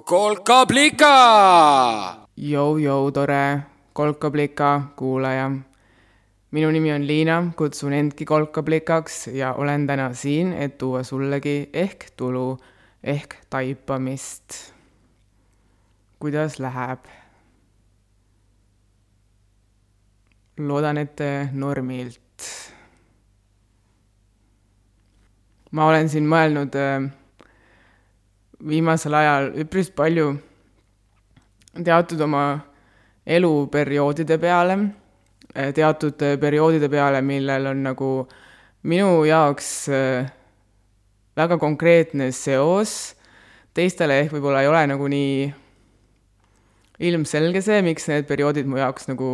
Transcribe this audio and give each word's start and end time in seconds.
kolkablika. 0.00 1.14
Jou-jou, 2.36 3.12
tore 3.12 3.62
kolkablika 3.92 4.82
kuulaja. 4.96 5.50
minu 6.50 6.70
nimi 6.70 6.92
on 6.92 7.06
Liina, 7.06 7.52
kutsun 7.56 7.92
endki 7.92 8.24
kolkablikaks 8.24 9.26
ja 9.26 9.52
olen 9.54 9.86
täna 9.86 10.14
siin, 10.14 10.52
et 10.52 10.78
tuua 10.78 11.02
sullegi 11.02 11.70
ehk 11.72 12.04
tulu 12.16 12.58
ehk 13.04 13.34
taipamist. 13.50 14.72
kuidas 16.18 16.58
läheb? 16.58 16.98
loodan, 20.58 20.98
et 20.98 21.20
normilt. 21.52 22.22
ma 25.70 25.86
olen 25.86 26.08
siin 26.08 26.24
mõelnud 26.24 26.74
äh, 26.74 27.12
viimasel 28.64 29.14
ajal 29.14 29.50
üpris 29.60 29.90
palju 29.92 30.30
teatud 31.84 32.20
oma 32.24 32.44
eluperioodide 33.26 34.38
peale, 34.40 34.78
teatud 35.76 36.22
perioodide 36.40 36.88
peale, 36.88 37.20
millel 37.22 37.72
on 37.72 37.82
nagu 37.84 38.10
minu 38.86 39.24
jaoks 39.26 39.70
äh, 39.90 40.28
väga 41.36 41.58
konkreetne 41.60 42.30
seos, 42.32 43.16
teistele 43.76 44.22
ehk 44.22 44.36
võib-olla 44.36 44.62
ei 44.64 44.70
ole 44.70 44.82
nagu 44.88 45.08
nii 45.10 45.52
ilmselge 47.10 47.60
see, 47.64 47.82
miks 47.84 48.08
need 48.08 48.28
perioodid 48.28 48.68
mu 48.70 48.80
jaoks 48.80 49.10
nagu 49.10 49.30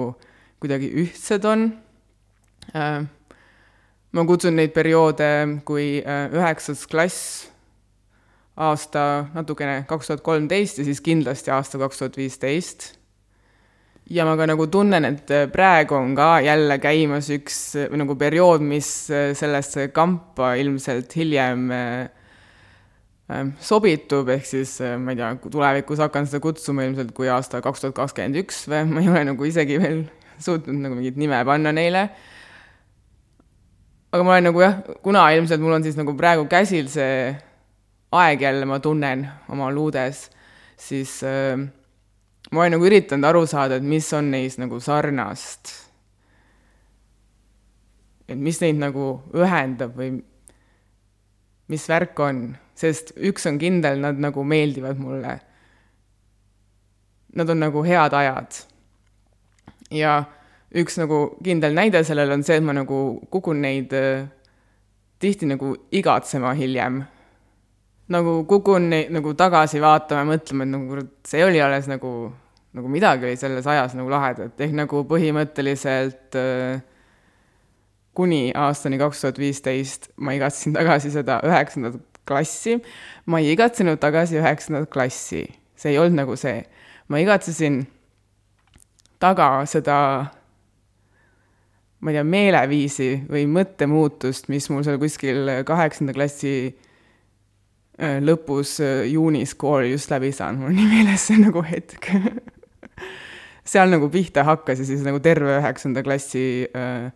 kuidagi 0.63 0.89
ühtsed 1.05 1.47
on. 1.47 1.69
Äh, 2.75 3.05
ma 4.13 4.27
kutsun 4.29 4.59
neid 4.59 4.75
perioode 4.75 5.31
kui 5.69 6.01
üheksas 6.03 6.87
klass 6.91 7.52
aasta 8.57 9.27
natukene 9.33 9.85
kaks 9.89 10.11
tuhat 10.11 10.25
kolmteist 10.25 10.81
ja 10.81 10.85
siis 10.85 11.01
kindlasti 11.01 11.51
aasta 11.51 11.79
kaks 11.81 12.03
tuhat 12.03 12.17
viisteist. 12.17 12.93
ja 14.11 14.27
ma 14.29 14.37
ka 14.37 14.47
nagu 14.47 14.67
tunnen, 14.67 15.05
et 15.09 15.31
praegu 15.53 15.95
on 15.95 16.15
ka 16.19 16.41
jälle 16.45 16.79
käimas 16.83 17.31
üks 17.33 17.61
nagu 17.97 18.17
periood, 18.19 18.61
mis 18.61 18.89
sellesse 19.39 19.89
kampa 19.95 20.55
ilmselt 20.61 21.17
hiljem 21.17 21.71
äh, 21.73 22.11
sobitub, 23.63 24.29
ehk 24.35 24.45
siis 24.47 24.75
ma 25.01 25.15
ei 25.15 25.21
tea, 25.21 25.31
tulevikus 25.47 26.03
hakkan 26.03 26.27
seda 26.29 26.43
kutsuma 26.45 26.85
ilmselt 26.85 27.15
kui 27.17 27.31
aasta 27.33 27.63
kaks 27.65 27.85
tuhat 27.87 27.97
kakskümmend 27.97 28.43
üks 28.43 28.67
või 28.69 28.83
ma 28.91 29.05
ei 29.05 29.09
ole 29.15 29.25
nagu 29.31 29.49
isegi 29.49 29.79
veel 29.81 30.05
suutnud 30.43 30.77
nagu 30.83 30.99
mingit 30.99 31.17
nime 31.17 31.39
panna 31.47 31.73
neile. 31.73 32.09
aga 34.13 34.27
ma 34.27 34.35
olen 34.35 34.51
nagu 34.51 34.61
jah, 34.61 34.77
kuna 35.01 35.25
ilmselt 35.33 35.63
mul 35.63 35.79
on 35.79 35.87
siis 35.87 35.97
nagu 35.97 36.13
praegu 36.19 36.45
käsil 36.51 36.91
see 36.93 37.33
aeg 38.13 38.43
jälle 38.43 38.67
ma 38.69 38.79
tunnen 38.81 39.25
oma 39.49 39.71
luudes, 39.73 40.27
siis 40.77 41.23
äh, 41.25 41.57
ma 42.51 42.61
olen 42.61 42.77
nagu 42.77 42.89
üritanud 42.89 43.25
aru 43.29 43.47
saada, 43.49 43.79
et 43.79 43.87
mis 43.87 44.09
on 44.13 44.31
neis 44.35 44.59
nagu 44.61 44.81
sarnast. 44.81 45.79
et 48.29 48.39
mis 48.39 48.61
neid 48.63 48.79
nagu 48.81 49.07
ühendab 49.37 49.97
või 49.99 50.15
mis 51.73 51.89
värk 51.89 52.21
on, 52.21 52.45
sest 52.77 53.15
üks 53.17 53.49
on 53.49 53.59
kindel, 53.61 53.99
nad 54.01 54.21
nagu 54.21 54.45
meeldivad 54.45 55.01
mulle. 55.01 55.39
Nad 57.37 57.51
on 57.51 57.61
nagu 57.61 57.83
head 57.85 58.13
ajad. 58.13 58.61
ja 59.93 60.23
üks 60.77 60.97
nagu 60.97 61.37
kindel 61.45 61.75
näide 61.77 62.05
sellel 62.05 62.33
on 62.33 62.45
see, 62.45 62.57
et 62.57 62.65
ma 62.65 62.73
nagu 62.77 63.21
kukun 63.33 63.61
neid 63.61 63.93
äh, 63.97 64.29
tihti 65.21 65.49
nagu 65.49 65.75
igatsema 65.93 66.55
hiljem 66.57 67.03
nagu 68.13 68.37
kukun 68.49 68.91
nagu 68.93 69.35
tagasi 69.39 69.81
vaatama 69.83 70.23
ja 70.23 70.29
mõtlema, 70.35 70.67
et 70.67 70.73
nagu 70.75 70.89
kurat, 70.91 71.11
see 71.29 71.43
oli 71.45 71.61
alles 71.63 71.89
nagu, 71.91 72.13
nagu 72.77 72.93
midagi 72.93 73.29
oli 73.29 73.39
selles 73.41 73.69
ajas 73.71 73.97
nagu 73.99 74.13
lahedat, 74.13 74.55
ehk 74.61 74.75
nagu 74.77 75.03
põhimõtteliselt 75.09 76.39
äh, 76.39 76.83
kuni 78.17 78.51
aastani 78.59 79.01
kaks 79.01 79.25
tuhat 79.25 79.41
viisteist 79.41 80.11
ma 80.21 80.37
igatsesin 80.37 80.77
tagasi 80.77 81.13
seda 81.15 81.41
üheksandat 81.49 82.01
klassi, 82.29 82.79
ma 83.27 83.41
ei 83.41 83.53
igatsenud 83.57 84.01
tagasi 84.03 84.39
üheksandat 84.41 84.91
klassi, 84.93 85.47
see 85.77 85.95
ei 85.95 85.99
olnud 86.01 86.23
nagu 86.23 86.37
see. 86.39 86.63
ma 87.09 87.19
igatsesin 87.21 87.83
taga 89.21 89.65
seda 89.69 89.99
ma 92.03 92.11
ei 92.11 92.17
tea, 92.19 92.25
meeleviisi 92.27 93.11
või 93.31 93.47
mõttemuutust, 93.51 94.49
mis 94.51 94.69
mul 94.71 94.83
seal 94.87 94.99
kuskil 95.03 95.51
kaheksanda 95.67 96.15
klassi 96.17 96.73
lõpus 97.99 98.79
äh, 98.81 99.05
juunis 99.13 99.55
kooli 99.55 99.93
just 99.93 100.11
läbi 100.11 100.33
saanud, 100.33 100.65
mul 100.65 100.77
nii 100.77 100.89
meeles 100.89 101.27
see 101.29 101.41
nagu 101.41 101.65
hetk. 101.67 102.09
Seal 103.73 103.93
nagu 103.93 104.09
pihta 104.11 104.43
hakkas 104.47 104.81
ja 104.83 104.87
siis 104.89 105.05
nagu 105.07 105.21
terve 105.23 105.59
üheksanda 105.61 106.03
klassi 106.03 106.67
äh, 106.75 107.13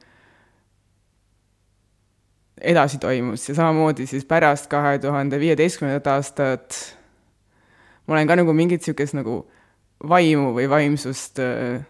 edasi 2.61 2.99
toimus 2.99 3.49
ja 3.49 3.55
samamoodi 3.55 4.07
siis 4.07 4.25
pärast 4.25 4.71
kahe 4.71 4.99
tuhande 4.99 5.41
viieteistkümnendat 5.41 6.07
aastat 6.07 6.79
ma 8.07 8.15
olen 8.15 8.29
ka 8.29 8.37
nagu 8.39 8.55
mingit 8.57 8.81
niisugust 8.81 9.17
nagu 9.19 9.43
vaimu 10.09 10.55
või 10.57 10.69
vaimsust 10.71 11.41
äh,, 11.43 11.83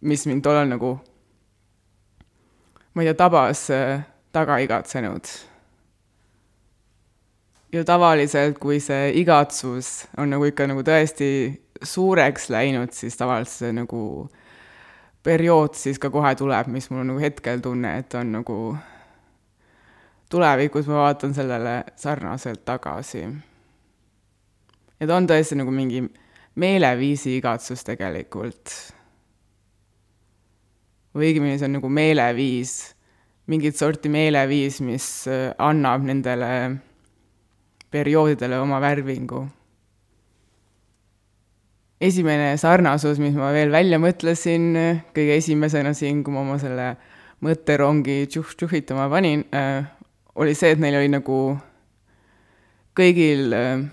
mis 0.00 0.26
mind 0.26 0.44
tollal 0.46 0.68
nagu 0.70 0.94
ma 2.94 3.02
ei 3.02 3.10
tea, 3.10 3.18
tabas 3.18 3.66
äh, 3.74 4.00
taga 4.32 4.58
igatsenud 4.64 5.28
ju 7.72 7.84
tavaliselt, 7.84 8.58
kui 8.58 8.80
see 8.80 9.10
igatsus 9.20 10.06
on 10.18 10.30
nagu 10.30 10.46
ikka 10.48 10.68
nagu 10.70 10.84
tõesti 10.86 11.30
suureks 11.82 12.50
läinud, 12.52 12.92
siis 12.96 13.16
tavaliselt 13.18 13.66
see 13.66 13.72
nagu 13.76 14.02
periood 15.26 15.74
siis 15.74 15.98
ka 15.98 16.10
kohe 16.14 16.34
tuleb, 16.38 16.70
mis 16.72 16.88
mul 16.90 17.06
nagu 17.08 17.22
hetkel 17.22 17.60
tunne, 17.64 17.96
et 18.00 18.14
on 18.14 18.30
nagu 18.38 18.58
tulevikus 20.30 20.86
ma 20.90 21.02
vaatan 21.06 21.34
sellele 21.34 21.76
sarnaselt 21.98 22.64
tagasi. 22.64 23.26
ja 25.00 25.06
ta 25.06 25.16
on 25.16 25.26
tõesti 25.26 25.58
nagu 25.58 25.70
mingi 25.70 26.04
meeleviisi 26.54 27.36
igatsus 27.36 27.84
tegelikult. 27.84 28.70
või 31.16 31.30
õigemini 31.30 31.58
see 31.58 31.66
on 31.66 31.78
nagu 31.80 31.88
meeleviis, 31.88 32.94
mingit 33.46 33.76
sorti 33.76 34.08
meeleviis, 34.12 34.80
mis 34.80 35.06
annab 35.58 36.04
nendele 36.04 36.50
perioodidele 37.90 38.58
oma 38.60 38.80
värvingu. 38.80 39.46
esimene 42.00 42.56
sarnasus, 42.60 43.18
mis 43.18 43.34
ma 43.34 43.52
veel 43.56 43.70
välja 43.72 43.96
mõtlesin 43.98 44.74
kõige 45.16 45.36
esimesena 45.40 45.94
siin, 45.96 46.22
kui 46.24 46.34
ma 46.34 46.42
oma 46.42 46.58
selle 46.60 46.90
mõtterongi 47.44 48.26
tšuh-tšuhitama 48.28 49.08
panin 49.12 49.46
äh,, 49.54 49.86
oli 50.36 50.54
see, 50.54 50.74
et 50.74 50.80
neil 50.82 50.98
oli 50.98 51.08
nagu 51.08 51.38
kõigil 52.96 53.56
äh,, 53.56 53.86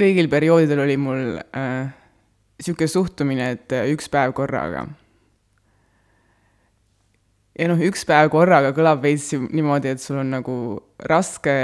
kõigil 0.00 0.28
perioodidel 0.32 0.84
oli 0.84 0.96
mul 1.00 1.22
niisugune 1.36 2.88
äh, 2.88 2.92
suhtumine, 2.96 3.50
et 3.58 3.76
äh, 3.76 3.88
üks 3.92 4.08
päev 4.12 4.32
korraga 4.36 4.86
ja 7.58 7.68
noh, 7.70 7.80
üks 7.88 8.04
päev 8.08 8.30
korraga 8.34 8.72
kõlab 8.76 9.02
veits 9.04 9.32
niimoodi, 9.34 9.94
et 9.94 10.02
sul 10.02 10.20
on 10.22 10.32
nagu 10.34 10.56
raske 11.10 11.54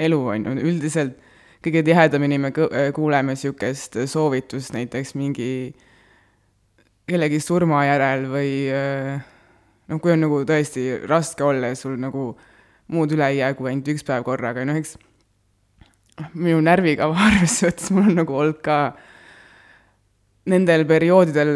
elu, 0.00 0.20
on 0.34 0.48
ju, 0.50 0.56
üldiselt 0.70 1.18
kõige 1.60 1.82
tihedamini 1.84 2.38
me 2.40 2.50
kuuleme 2.96 3.34
niisugust 3.34 3.98
soovitust 4.08 4.72
näiteks 4.72 5.12
mingi 5.18 5.50
kellegi 7.10 7.40
surma 7.42 7.82
järel 7.84 8.24
või 8.30 8.52
noh, 8.70 10.00
kui 10.00 10.14
on 10.14 10.24
nagu 10.24 10.40
tõesti 10.48 10.86
raske 11.10 11.44
olla 11.44 11.72
ja 11.72 11.78
sul 11.78 11.98
nagu 12.00 12.32
muud 12.90 13.12
üle 13.14 13.28
ei 13.30 13.42
jää 13.42 13.54
kui 13.58 13.70
ainult 13.70 13.92
üks 13.92 14.06
päev 14.06 14.24
korraga, 14.26 14.64
noh 14.64 14.78
eks 14.80 14.96
minu 16.34 16.60
närvikava 16.64 17.16
arvesse 17.28 17.68
võttes 17.68 17.92
mul 17.94 18.08
on 18.08 18.20
nagu 18.22 18.36
olnud 18.36 18.60
ka 18.64 18.78
nendel 20.50 20.86
perioodidel 20.88 21.52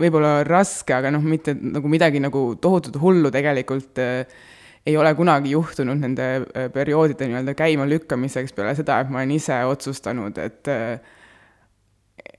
võib-olla 0.00 0.40
raske, 0.46 0.94
aga 0.96 1.12
noh, 1.12 1.24
mitte 1.24 1.54
nagu 1.54 1.90
midagi 1.92 2.22
nagu 2.22 2.46
tohutut 2.60 2.96
hullu 3.02 3.30
tegelikult 3.34 4.00
äh, 4.00 4.40
ei 4.86 4.96
ole 4.96 5.14
kunagi 5.14 5.50
juhtunud 5.50 6.00
nende 6.00 6.26
äh, 6.56 6.68
perioodide 6.72 7.28
nii-öelda 7.28 7.54
käimalükkamiseks 7.54 8.54
peale 8.56 8.74
seda, 8.78 9.00
et 9.00 9.10
ma 9.12 9.20
olen 9.20 9.34
ise 9.36 9.58
otsustanud, 9.68 10.38
et 10.40 10.70
äh, 10.72 11.00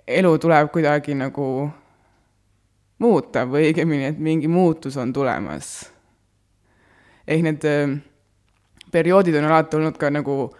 elu 0.08 0.34
tuleb 0.42 0.72
kuidagi 0.74 1.16
nagu 1.18 1.48
muuta 3.02 3.46
või 3.50 3.69
õigemini, 3.69 4.10
et 4.10 4.19
mingi 4.19 4.50
muutus 4.50 4.98
on 4.98 5.14
tulemas. 5.14 5.92
ehk 7.28 7.46
need 7.46 7.66
äh, 7.69 7.98
perioodid 8.92 9.38
on 9.38 9.50
alati 9.52 9.78
olnud 9.78 9.98
ka 9.98 10.10
nagu 10.10 10.52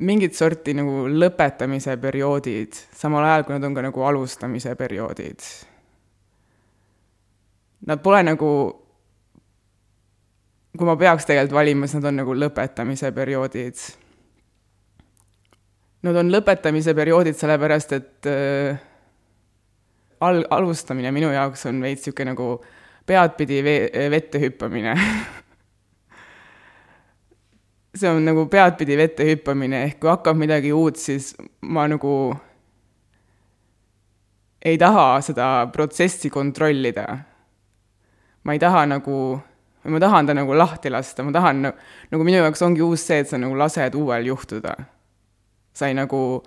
mingit 0.00 0.34
sorti 0.34 0.74
nagu 0.74 1.06
lõpetamise 1.06 1.96
perioodid, 2.00 2.74
samal 2.96 3.24
ajal 3.24 3.44
kui 3.44 3.54
nad 3.54 3.64
on 3.68 3.74
ka 3.74 3.84
nagu 3.86 4.08
alustamise 4.08 4.74
perioodid 4.74 5.70
nad 7.86 8.02
pole 8.02 8.22
nagu 8.26 8.52
kui 10.72 10.88
ma 10.88 10.94
peaks 10.96 11.26
tegelikult 11.28 11.56
valima, 11.56 11.86
siis 11.86 12.00
nad 12.00 12.08
on 12.12 12.22
nagu 12.22 12.36
lõpetamise 12.36 13.10
perioodid. 13.14 13.82
Nad 16.02 16.16
on 16.18 16.32
lõpetamise 16.32 16.94
perioodid 16.98 17.36
sellepärast, 17.38 17.92
et 17.98 18.30
äh, 18.30 18.80
al-, 20.24 20.46
alustamine 20.50 21.12
minu 21.14 21.30
jaoks 21.34 21.68
on 21.70 21.82
veits 21.84 22.06
niisugune 22.06 22.32
nagu 22.32 22.48
peadpidi 23.06 23.60
vee-, 23.66 24.08
vette 24.10 24.40
hüppamine 24.42 24.96
see 27.94 28.08
on 28.08 28.24
nagu 28.24 28.46
peadpidi 28.48 28.96
vette 28.96 29.26
hüppamine, 29.28 29.84
ehk 29.88 30.00
kui 30.00 30.10
hakkab 30.10 30.38
midagi 30.40 30.72
uut, 30.72 30.96
siis 30.96 31.32
ma 31.68 31.84
nagu 31.90 32.14
ei 34.64 34.78
taha 34.78 35.20
seda 35.26 35.48
protsessi 35.74 36.30
kontrollida. 36.32 37.06
Ma 38.44 38.56
ei 38.56 38.60
taha 38.62 38.86
nagu, 38.90 39.18
ma 39.84 40.00
tahan 40.02 40.26
ta 40.26 40.34
nagu 40.34 40.56
lahti 40.56 40.90
lasta, 40.90 41.22
ma 41.26 41.34
tahan, 41.34 41.62
nagu 42.12 42.26
minu 42.26 42.40
jaoks 42.42 42.62
ongi 42.66 42.82
uus 42.84 43.04
see, 43.06 43.22
et 43.22 43.30
sa 43.30 43.40
nagu 43.40 43.56
lased 43.58 43.94
uuel 43.98 44.26
juhtuda. 44.32 44.76
sa 45.72 45.88
ei 45.88 45.94
nagu 45.96 46.42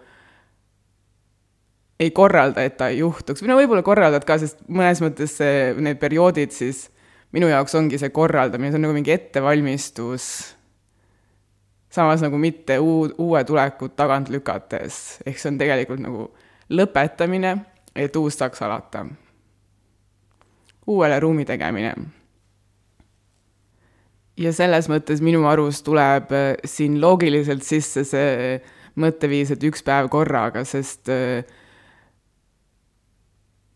ei 1.99 2.11
korralda, 2.11 2.61
et 2.61 2.75
ta 2.77 2.91
ei 2.91 2.99
juhtuks, 2.99 3.41
või 3.41 3.49
no 3.49 3.55
võib-olla 3.57 3.81
korraldad 3.83 4.25
ka, 4.27 4.37
sest 4.37 4.59
mõnes 4.67 5.01
mõttes 5.01 5.37
see, 5.39 5.71
need 5.81 5.97
perioodid 5.97 6.51
siis 6.53 6.89
minu 7.33 7.47
jaoks 7.49 7.73
ongi 7.75 7.97
see 7.97 8.11
korraldamine, 8.13 8.69
see 8.71 8.79
on 8.79 8.85
nagu 8.85 8.95
mingi 8.95 9.15
ettevalmistus 9.15 10.55
samas 11.95 12.21
nagu 12.21 12.37
mitte 12.37 12.77
uu-, 12.79 13.13
uue 13.17 13.43
tulekut 13.43 13.95
tagant 13.95 14.29
lükates, 14.29 15.19
ehk 15.25 15.39
see 15.39 15.51
on 15.53 15.59
tegelikult 15.61 16.03
nagu 16.03 16.27
lõpetamine, 16.75 17.55
et 17.95 18.15
uus 18.19 18.37
saaks 18.39 18.63
alata. 18.65 19.05
Uuele 20.87 21.19
ruumi 21.19 21.45
tegemine. 21.45 21.93
ja 24.37 24.51
selles 24.53 24.89
mõttes 24.91 25.21
minu 25.23 25.45
arust 25.47 25.85
tuleb 25.87 26.31
äh, 26.35 26.49
siin 26.67 26.99
loogiliselt 27.01 27.63
sisse 27.63 28.03
see 28.03 28.57
mõtteviis, 28.99 29.51
et 29.51 29.63
üks 29.63 29.83
päev 29.83 30.09
korraga, 30.11 30.65
sest 30.67 31.09
äh, 31.11 31.47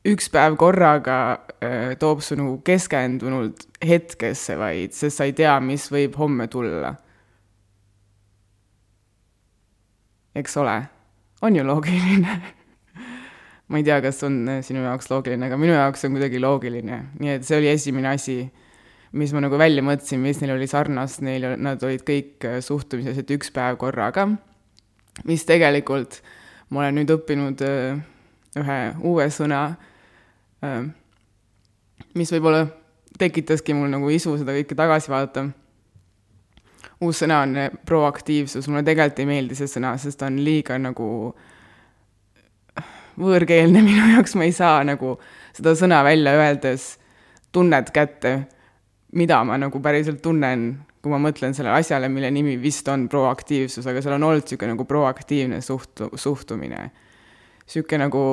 üks 0.08 0.30
päev 0.32 0.58
korraga 0.60 1.20
äh, 1.64 1.96
toob 2.00 2.24
su 2.24 2.38
nagu 2.40 2.60
keskendunult 2.66 3.68
hetkesse 3.86 4.58
vaid, 4.60 4.96
sest 4.96 5.20
sa 5.20 5.28
ei 5.28 5.36
tea, 5.38 5.56
mis 5.64 5.90
võib 5.92 6.20
homme 6.20 6.48
tulla. 6.52 6.94
Eks 10.40 10.56
ole, 10.62 10.78
on 11.42 11.56
ju 11.56 11.66
loogiline 11.66 12.40
ma 13.70 13.78
ei 13.78 13.86
tea, 13.86 14.00
kas 14.02 14.24
on 14.26 14.42
äh, 14.50 14.64
sinu 14.66 14.82
jaoks 14.84 15.12
loogiline, 15.12 15.46
aga 15.46 15.58
minu 15.62 15.76
jaoks 15.76 16.06
on 16.08 16.16
kuidagi 16.18 16.42
loogiline, 16.42 17.00
nii 17.22 17.36
et 17.38 17.46
see 17.46 17.60
oli 17.60 17.70
esimene 17.70 18.10
asi, 18.16 18.40
mis 19.20 19.34
ma 19.34 19.44
nagu 19.46 19.60
välja 19.62 19.84
mõtlesin, 19.86 20.22
mis 20.24 20.42
neil 20.42 20.56
oli 20.56 20.68
sarnast, 20.70 21.22
neil, 21.26 21.46
nad 21.62 21.84
olid 21.86 22.04
kõik 22.08 22.50
äh, 22.50 22.60
suhtumises, 22.66 23.22
et 23.22 23.34
üks 23.36 23.54
päev 23.54 23.78
korraga, 23.82 24.26
mis 25.30 25.46
tegelikult 25.46 26.22
ma 26.74 26.84
olen 26.84 27.02
nüüd 27.02 27.14
õppinud 27.14 27.62
äh, 27.66 28.02
ühe 28.60 28.80
uue 29.06 29.30
sõna, 29.32 29.62
mis 32.18 32.32
võib-olla 32.34 32.66
tekitaski 33.22 33.76
mul 33.78 33.92
nagu 33.94 34.10
isu 34.12 34.34
seda 34.40 34.56
kõike 34.58 34.76
tagasi 34.76 35.12
vaadata. 35.12 35.46
Uus 37.06 37.22
sõna 37.22 37.44
on 37.46 37.54
proaktiivsus, 37.88 38.68
mulle 38.68 38.82
tegelikult 38.88 39.22
ei 39.22 39.30
meeldi 39.30 39.56
see 39.56 39.70
sõna, 39.72 39.94
sest 40.02 40.20
ta 40.20 40.28
on 40.28 40.42
liiga 40.44 40.76
nagu 40.82 41.06
võõrkeelne 43.20 43.84
minu 43.88 44.14
jaoks, 44.16 44.36
ma 44.40 44.48
ei 44.48 44.56
saa 44.56 44.84
nagu 44.88 45.18
seda 45.56 45.76
sõna 45.78 46.04
välja 46.08 46.32
öeldes 46.40 46.94
tunnet 47.52 47.92
kätte, 47.92 48.48
mida 49.18 49.44
ma 49.48 49.58
nagu 49.58 49.82
päriselt 49.82 50.22
tunnen, 50.22 50.86
kui 51.02 51.12
ma 51.12 51.20
mõtlen 51.22 51.54
sellele 51.56 51.80
asjale, 51.80 52.10
mille 52.12 52.32
nimi 52.34 52.62
vist 52.62 52.88
on 52.92 53.08
proaktiivsus, 53.10 53.88
aga 53.88 54.02
seal 54.04 54.18
on 54.18 54.24
olnud 54.28 54.44
niisugune 54.46 54.76
nagu 54.76 54.86
proaktiivne 54.86 55.62
suht-, 55.66 56.04
suhtumine. 56.16 56.92
niisugune 57.66 58.04
nagu 58.06 58.24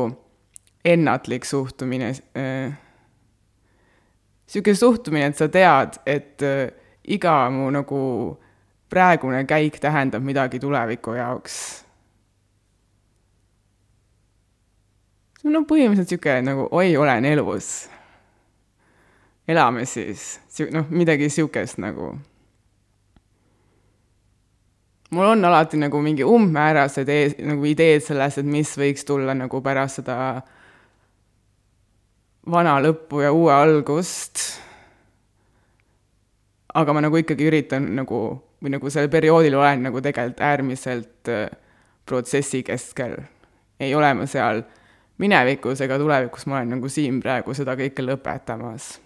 ennatlik 0.87 1.45
suhtumine, 1.45 2.13
niisugune 4.47 4.75
äh, 4.75 4.81
suhtumine, 4.83 5.27
et 5.31 5.37
sa 5.39 5.49
tead, 5.49 5.91
et 6.07 6.43
äh, 6.43 6.71
iga 7.07 7.51
mu 7.51 7.71
nagu 7.71 8.01
praegune 8.91 9.45
käik 9.47 9.81
tähendab 9.83 10.23
midagi 10.23 10.59
tuleviku 10.63 11.13
jaoks. 11.15 11.87
see 15.36 15.36
on 15.36 15.36
no 15.47 15.63
põhimõtteliselt 15.69 16.11
niisugune 16.11 16.43
nagu 16.47 16.69
oi, 16.75 16.97
olen 16.97 17.25
elus. 17.25 17.89
elame 19.49 19.85
siis, 19.87 20.41
noh, 20.73 20.89
midagi 20.91 21.29
niisugust 21.29 21.79
nagu. 21.83 22.17
mul 25.11 25.33
on 25.33 25.45
alati 25.45 25.79
nagu 25.79 26.01
mingi 26.03 26.25
umbmäärased 26.27 27.09
ees, 27.09 27.37
nagu 27.39 27.65
ideed 27.65 28.03
sellest, 28.03 28.43
et 28.43 28.47
mis 28.47 28.75
võiks 28.79 29.07
tulla 29.07 29.35
nagu 29.35 29.63
pärast 29.63 30.03
seda 30.03 30.43
vana 32.51 32.79
lõppu 32.83 33.23
ja 33.23 33.33
uue 33.33 33.53
algust. 33.55 34.43
aga 36.75 36.93
ma 36.93 37.01
nagu 37.01 37.17
ikkagi 37.17 37.47
üritan 37.49 37.95
nagu 37.97 38.21
või 38.63 38.75
nagu 38.75 38.91
sellel 38.91 39.13
perioodil 39.13 39.55
olen 39.57 39.87
nagu 39.89 40.01
tegelikult 40.03 40.43
äärmiselt 40.45 41.31
äh, 41.31 41.49
protsessi 42.07 42.63
keskel. 42.63 43.17
ei 43.81 43.95
ole 43.95 44.15
ma 44.15 44.27
seal 44.27 44.65
minevikus 45.19 45.81
ega 45.81 45.99
tulevikus, 45.99 46.47
ma 46.47 46.61
olen 46.61 46.77
nagu 46.77 46.89
siin 46.93 47.21
praegu 47.23 47.55
seda 47.57 47.77
kõike 47.79 48.05
lõpetamas. 48.05 48.97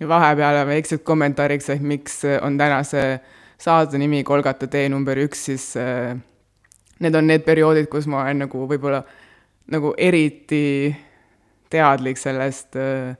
ja 0.00 0.08
vahepeal 0.08 0.66
väiksed 0.68 1.00
kommentaariks, 1.08 1.70
et 1.72 1.80
miks 1.80 2.20
on 2.42 2.58
tänase 2.58 3.20
saate 3.58 3.98
nimi 3.98 4.24
Kolgata 4.24 4.66
tee 4.68 4.88
number 4.92 5.16
üks, 5.16 5.46
siis 5.48 5.70
äh, 5.80 6.12
need 7.00 7.14
on 7.16 7.26
need 7.26 7.46
perioodid, 7.46 7.88
kus 7.88 8.04
ma 8.06 8.26
olen 8.26 8.44
nagu 8.44 8.66
võib-olla 8.68 9.00
nagu 9.72 9.94
eriti 9.96 10.92
teadlik 11.72 12.20
sellest 12.20 12.76
äh, 12.76 13.16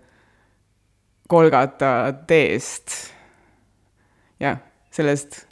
Kolgata 1.29 2.13
teest. 2.29 2.93
jah, 4.41 4.61
sellest 4.93 5.46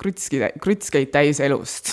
krutski, 0.00 0.40
krutskeid 0.62 1.12
täis 1.12 1.40
elust 1.44 1.92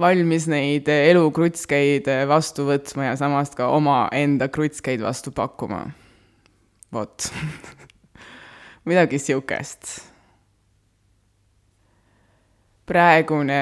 valmis 0.00 0.48
neid 0.50 0.88
elukrutskeid 0.88 2.08
vastu 2.28 2.66
võtma 2.68 3.10
ja 3.10 3.18
samas 3.18 3.54
ka 3.56 3.68
omaenda 3.74 4.48
krutskeid 4.52 5.02
vastu 5.04 5.32
pakkuma. 5.34 5.86
vot 6.92 7.28
midagi 8.88 9.18
sihukest. 9.18 10.02
praegune 12.86 13.60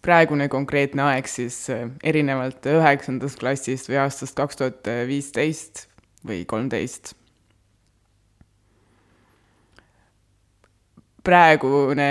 praegune 0.00 0.48
konkreetne 0.48 1.02
aeg 1.10 1.28
siis 1.28 1.66
äh, 1.70 1.88
erinevalt 2.02 2.64
üheksandast 2.66 3.40
klassist 3.42 3.90
või 3.90 4.00
aastast 4.00 4.36
kaks 4.38 4.56
tuhat 4.56 4.88
viisteist 5.06 5.88
või 6.24 6.44
kolmteist. 6.48 7.19
Praegune, 11.26 12.10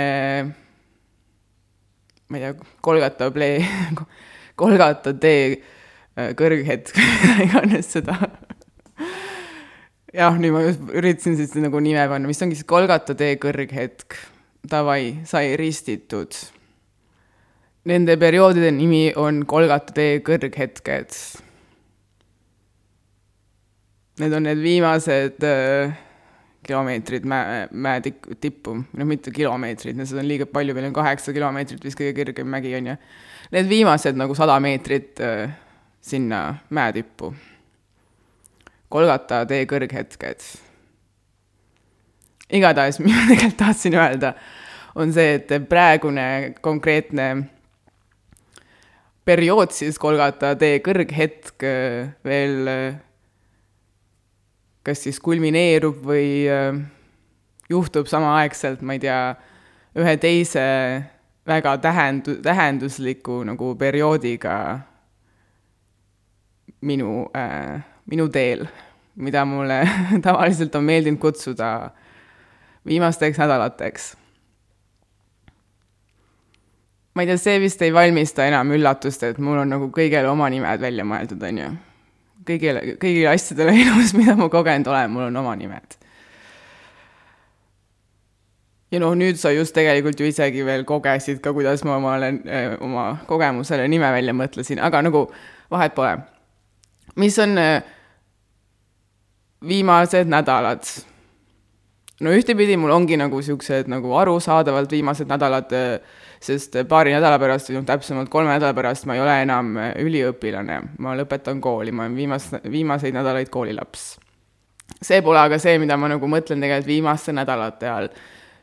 ma 2.28 2.38
ei 2.38 2.44
tea, 2.44 2.54
Kolgata 2.80 3.30
plee, 3.34 3.64
Kolgata 4.60 5.14
tee 5.18 5.42
äh, 5.56 6.32
kõrghetk, 6.38 6.94
mida 7.00 7.48
iganes 7.48 7.90
seda 7.96 8.18
jah, 10.14 10.36
nüüd 10.38 10.54
ma 10.54 10.62
üritasin 10.98 11.36
siis 11.38 11.54
nagu 11.62 11.80
nime 11.82 12.06
panna, 12.10 12.30
mis 12.30 12.42
ongi 12.42 12.58
siis 12.58 12.68
Kolgata 12.68 13.16
tee 13.18 13.36
kõrghetk. 13.42 14.18
Davai, 14.60 15.22
sai 15.24 15.54
ristitud 15.56 16.36
Nende 17.88 18.18
perioodide 18.20 18.68
nimi 18.76 19.06
on 19.16 19.46
Kolgata 19.48 19.94
tee 19.96 20.18
kõrghetked. 20.20 21.14
Need 24.20 24.34
on 24.36 24.44
need 24.44 24.60
viimased 24.60 25.46
äh, 25.48 25.94
kilomeetrid 26.66 27.24
mäe, 27.28 27.64
mäetikku, 27.72 28.36
tippu, 28.40 28.74
noh, 28.76 29.08
mitte 29.08 29.32
kilomeetrid, 29.34 30.00
seda 30.04 30.22
on 30.22 30.28
liiga 30.28 30.46
palju, 30.50 30.74
meil 30.76 30.90
on 30.90 30.96
kaheksa 30.96 31.34
kilomeetrit 31.36 31.84
vist 31.84 31.98
kõige 31.98 32.14
kõrgem 32.20 32.50
mägi, 32.52 32.74
on 32.76 32.92
ju. 32.92 32.96
Need 33.54 33.70
viimased 33.70 34.18
nagu 34.18 34.36
sada 34.38 34.58
meetrit 34.62 35.20
äh, 35.24 35.54
sinna 36.04 36.42
mäetippu. 36.70 37.32
Kolgata 38.90 39.44
tee 39.48 39.64
kõrghetked. 39.70 40.48
igatahes, 42.50 42.98
mida 43.04 43.24
tegelikult 43.30 43.58
tahtsin 43.62 43.96
öelda, 43.96 44.34
on 44.98 45.14
see, 45.14 45.38
et 45.38 45.52
praegune 45.70 46.26
konkreetne 46.60 47.30
periood 49.24 49.72
siis 49.74 49.98
Kolgata 50.00 50.54
tee 50.58 50.80
kõrghetk 50.84 51.64
äh, 51.66 52.10
veel 52.26 52.68
äh, 52.68 52.98
kas 54.86 55.04
siis 55.04 55.20
kulmineerub 55.20 56.00
või 56.06 56.48
äh, 56.50 56.80
juhtub 57.70 58.08
samaaegselt, 58.10 58.82
ma 58.82 58.96
ei 58.96 59.02
tea, 59.02 59.20
ühe 59.98 60.16
teise 60.22 60.62
väga 61.46 61.76
tähendu-, 61.82 62.38
tähendusliku 62.42 63.42
nagu 63.48 63.74
perioodiga 63.78 64.54
minu 66.80 67.26
äh,, 67.36 67.82
minu 68.10 68.28
teel, 68.28 68.66
mida 69.16 69.44
mulle 69.44 69.82
tavaliselt 70.26 70.74
on 70.74 70.84
meeldinud 70.84 71.20
kutsuda 71.20 71.90
viimasteks 72.86 73.38
nädalateks. 73.38 74.16
ma 77.14 77.22
ei 77.22 77.26
tea, 77.26 77.38
see 77.42 77.60
vist 77.60 77.82
ei 77.82 77.92
valmista 77.94 78.46
enam 78.46 78.70
üllatust, 78.72 79.22
et 79.26 79.38
mul 79.38 79.58
on 79.60 79.68
nagu 79.74 79.90
kõigele 79.94 80.30
oma 80.30 80.48
nimed 80.50 80.80
välja 80.80 81.04
mõeldud, 81.04 81.42
on 81.48 81.58
ju. 81.58 81.70
Kõigile, 82.46 82.96
kõigile 83.00 83.32
asjadele 83.34 83.74
elus, 83.86 84.14
mida 84.16 84.36
ma 84.38 84.48
kogenud 84.52 84.88
olen, 84.92 85.10
mul 85.12 85.28
on 85.28 85.42
oma 85.42 85.56
nimed 85.58 86.00
ja 88.90 89.00
noh, 89.02 89.14
nüüd 89.18 89.38
sa 89.38 89.52
just 89.54 89.74
tegelikult 89.76 90.18
ju 90.20 90.28
isegi 90.28 90.64
veel 90.66 90.84
kogesid 90.88 91.40
ka, 91.42 91.52
kuidas 91.54 91.84
ma 91.86 91.96
omale, 91.98 92.32
eh, 92.46 92.74
oma 92.82 93.12
kogemusele 93.28 93.86
nime 93.88 94.10
välja 94.12 94.34
mõtlesin, 94.34 94.82
aga 94.82 95.02
nagu 95.06 95.28
vahet 95.70 95.94
pole. 95.94 96.16
mis 97.16 97.38
on 97.38 97.58
eh, 97.58 97.82
viimased 99.62 100.26
nädalad? 100.26 100.84
no 102.20 102.30
ühtepidi 102.30 102.76
mul 102.76 102.90
ongi 102.90 103.16
nagu 103.16 103.42
siuksed 103.42 103.88
nagu 103.88 104.12
arusaadavalt 104.12 104.90
viimased 104.90 105.28
nädalad, 105.28 105.72
eh, 105.72 106.00
sest 106.40 106.76
paari 106.88 107.12
nädala 107.12 107.38
pärast 107.38 107.70
noh, 107.74 107.84
täpsemalt 107.86 108.30
kolme 108.32 108.54
nädala 108.54 108.74
pärast 108.76 109.06
ma 109.06 109.16
ei 109.16 109.22
ole 109.22 109.36
enam 109.44 109.74
üliõpilane, 110.00 110.80
ma 110.98 111.14
lõpetan 111.18 111.60
kooli, 111.60 111.92
ma 111.92 112.06
olen 112.06 112.16
viimast, 112.16 112.58
viimaseid 112.64 113.16
nädalaid 113.16 113.52
koolilaps. 113.52 114.10
see 115.02 115.22
pole 115.22 115.38
aga 115.38 115.58
see, 115.58 115.78
mida 115.78 115.96
ma 115.96 116.08
nagu 116.10 116.26
mõtlen 116.28 116.60
tegelikult 116.60 116.90
viimaste 116.90 117.32
nädalate 117.36 117.88
all 117.88 118.12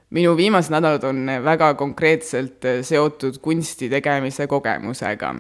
minu 0.10 0.36
viimased 0.38 0.72
nädalad 0.72 1.04
on 1.04 1.26
väga 1.44 1.74
konkreetselt 1.80 2.66
seotud 2.88 3.40
kunsti 3.44 3.90
tegemise 3.92 4.48
kogemusega. 4.48 5.34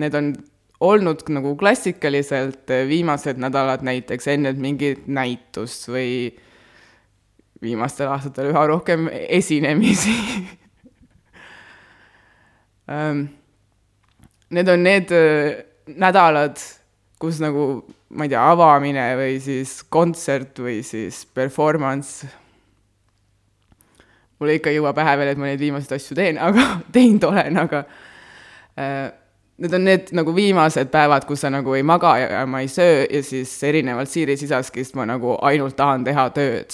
Need 0.00 0.14
on 0.14 0.34
olnud 0.80 1.24
nagu 1.28 1.54
klassikaliselt 1.56 2.70
viimased 2.88 3.40
nädalad 3.40 3.84
näiteks 3.84 4.28
enne 4.32 4.52
mingit 4.52 5.06
näitust 5.08 5.88
või 5.88 6.30
viimastel 7.60 8.08
aastatel 8.08 8.52
üha 8.52 8.66
rohkem 8.70 9.08
esinemisi 9.12 10.14
Need 12.90 14.68
on 14.68 14.82
need 14.82 15.12
eh, 15.14 15.64
nädalad, 15.94 16.58
kus 17.22 17.38
nagu, 17.38 17.84
ma 18.10 18.26
ei 18.26 18.32
tea, 18.32 18.42
avamine 18.50 19.04
või 19.20 19.38
siis 19.42 19.76
kontsert 19.86 20.58
või 20.58 20.80
siis 20.86 21.22
performance 21.34 22.26
mul 24.40 24.54
ikka 24.54 24.72
ei 24.72 24.78
jõua 24.78 24.92
pähe 24.96 25.16
veel, 25.20 25.34
et 25.34 25.40
ma 25.40 25.50
neid 25.50 25.60
viimaseid 25.60 25.96
asju 25.98 26.16
teen, 26.18 26.40
aga 26.48 26.66
teinud 26.92 27.28
olen, 27.28 27.60
aga 27.60 27.82
äh, 28.80 29.10
need 29.60 29.76
on 29.76 29.84
need 29.84 30.14
nagu 30.16 30.34
viimased 30.36 30.90
päevad, 30.92 31.26
kus 31.28 31.44
sa 31.44 31.52
nagu 31.52 31.76
ei 31.76 31.84
maga 31.86 32.14
ja 32.18 32.46
ma 32.48 32.62
ei 32.64 32.70
söö 32.72 33.04
ja 33.04 33.22
siis 33.24 33.52
erinevalt 33.68 34.08
Siiri 34.08 34.38
Sisaskist 34.40 34.96
ma 34.96 35.06
nagu 35.08 35.36
ainult 35.44 35.76
tahan 35.76 36.06
teha 36.08 36.30
tööd. 36.36 36.72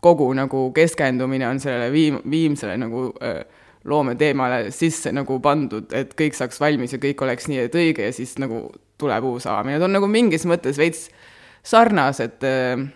kogu 0.00 0.28
nagu 0.38 0.70
keskendumine 0.72 1.48
on 1.48 1.58
sellele 1.58 1.90
viim-, 1.90 2.20
viimsele 2.30 2.76
nagu 2.78 3.08
äh, 3.22 3.42
loometeemale 3.86 4.70
sisse 4.74 5.12
nagu 5.14 5.38
pandud, 5.42 5.92
et 5.94 6.14
kõik 6.18 6.36
saaks 6.36 6.60
valmis 6.60 6.94
ja 6.94 7.00
kõik 7.02 7.22
oleks 7.22 7.48
nii, 7.50 7.64
et 7.68 7.74
õige 7.78 8.08
ja 8.08 8.14
siis 8.14 8.36
nagu 8.42 8.66
tuleb 8.98 9.26
uus 9.28 9.46
avamine, 9.46 9.76
need 9.76 9.86
on 9.86 9.94
nagu 9.94 10.08
mingis 10.10 10.46
mõttes 10.48 10.78
veits 10.80 11.06
sarnased 11.66 12.46
äh, 12.46 12.86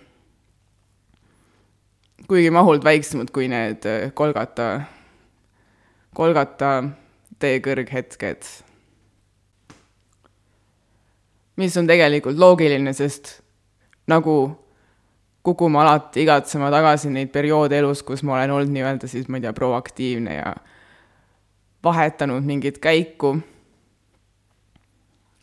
kuigi 2.30 2.50
mahult 2.54 2.85
väiksemad 2.87 3.32
kui 3.35 3.49
need 3.50 3.87
äh, 3.90 4.11
Kolgata, 4.14 4.80
Kolgata 6.14 6.73
teekõrghetked. 7.42 8.50
mis 11.61 11.75
on 11.76 11.85
tegelikult 11.85 12.38
loogiline, 12.40 12.92
sest 12.97 13.42
nagu 14.09 14.35
kukume 15.44 15.80
alati 15.82 16.23
igatsema 16.23 16.70
tagasi 16.73 17.11
neid 17.12 17.28
perioode 17.35 17.76
elus, 17.76 18.00
kus 18.06 18.23
ma 18.25 18.38
olen 18.38 18.54
olnud 18.54 18.73
nii-öelda 18.73 19.11
siis, 19.11 19.26
ma 19.28 19.37
ei 19.37 19.44
tea, 19.44 19.52
proaktiivne 19.56 20.38
ja 20.38 20.54
vahetanud 21.84 22.44
mingit 22.44 22.78
käiku, 22.78 23.34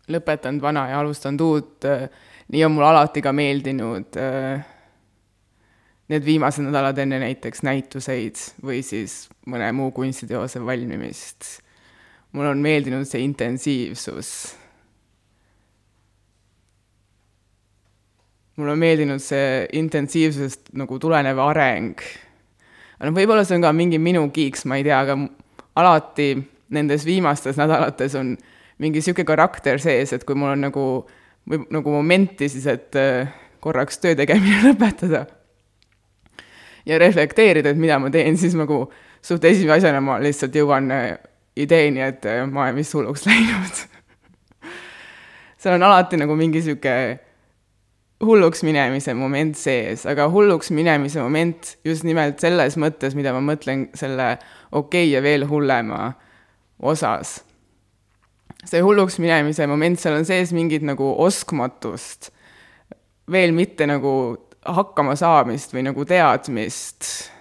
lõpetanud 0.07 0.61
vana 0.61 0.87
ja 0.91 0.99
alustanud 1.01 1.43
uut, 1.43 1.85
äh, 1.85 2.07
nii 2.51 2.65
on 2.65 2.75
mulle 2.75 2.91
alati 2.93 3.21
ka 3.21 3.33
meeldinud 3.35 4.19
äh, 4.21 4.65
need 6.07 6.25
viimased 6.25 6.63
nädalad 6.63 6.99
enne 7.03 7.19
näiteks 7.19 7.63
näituseid 7.67 8.39
või 8.63 8.79
siis 8.85 9.25
mõne 9.49 9.67
muu 9.75 9.91
kunstiteose 9.91 10.63
valmimist. 10.65 11.59
mulle 12.31 12.49
on 12.49 12.61
meeldinud 12.63 13.07
see 13.07 13.21
intensiivsus. 13.23 14.55
mulle 18.55 18.71
on 18.71 18.79
meeldinud 18.79 19.21
see 19.21 19.67
intensiivsusest 19.73 20.71
nagu 20.73 20.99
tulenev 20.99 21.39
areng. 21.43 21.99
noh, 22.99 23.11
võib-olla 23.11 23.43
see 23.43 23.59
on 23.59 23.67
ka 23.67 23.73
mingi 23.73 23.99
minu 23.99 24.29
kiiks, 24.31 24.65
ma 24.65 24.79
ei 24.79 24.87
tea, 24.87 24.99
aga 24.99 25.19
alati 25.77 26.31
nendes 26.73 27.05
viimastes 27.05 27.57
nädalates 27.59 28.15
on 28.19 28.35
mingi 28.77 29.01
niisugune 29.01 29.25
karakter 29.25 29.79
sees, 29.81 30.13
et 30.13 30.25
kui 30.27 30.37
mul 30.37 30.53
on 30.53 30.67
nagu, 30.67 30.85
või 31.49 31.63
nagu 31.73 31.93
momenti 31.93 32.49
siis, 32.51 32.67
et 32.69 32.97
äh, 32.99 33.31
korraks 33.63 34.01
töö 34.03 34.15
tegemine 34.17 34.61
lõpetada. 34.67 35.25
Ja 36.87 36.99
reflekteerida, 37.01 37.73
et 37.73 37.79
mida 37.79 37.99
ma 37.99 38.11
teen, 38.13 38.37
siis 38.39 38.55
nagu 38.55 38.85
suht 39.25 39.43
esimese 39.45 39.81
asjana 39.81 40.01
ma 40.03 40.19
lihtsalt 40.23 40.55
jõuan 40.55 40.91
äh, 40.93 41.07
ideeni, 41.59 42.03
et 42.05 42.25
äh, 42.29 42.43
ma 42.47 42.67
olen 42.67 42.81
vist 42.81 42.95
hulluks 42.95 43.25
läinud. 43.29 43.85
Seal 45.57 45.73
on 45.73 45.87
alati 45.87 46.19
nagu 46.21 46.35
mingi 46.37 46.61
sihuke 46.61 46.93
hulluks 48.23 48.63
minemise 48.65 49.13
moment 49.17 49.57
sees, 49.57 50.05
aga 50.09 50.27
hulluks 50.33 50.71
minemise 50.73 51.21
moment 51.21 51.75
just 51.85 52.05
nimelt 52.05 52.41
selles 52.41 52.77
mõttes, 52.81 53.17
mida 53.17 53.33
ma 53.33 53.41
mõtlen 53.45 53.87
selle 53.97 54.35
okei 54.71 55.07
okay 55.07 55.13
ja 55.13 55.21
veel 55.21 55.47
hullema 55.49 56.13
osas. 56.79 57.43
see 58.65 58.81
hulluks 58.81 59.19
minemise 59.19 59.67
moment, 59.67 59.99
seal 59.99 60.17
on 60.17 60.25
sees 60.25 60.51
mingit 60.53 60.83
nagu 60.83 61.13
oskmatust, 61.23 62.31
veel 63.31 63.53
mitte 63.55 63.87
nagu 63.87 64.11
hakkama 64.67 65.15
saamist 65.15 65.73
või 65.73 65.85
nagu 65.87 66.05
teadmist. 66.05 67.31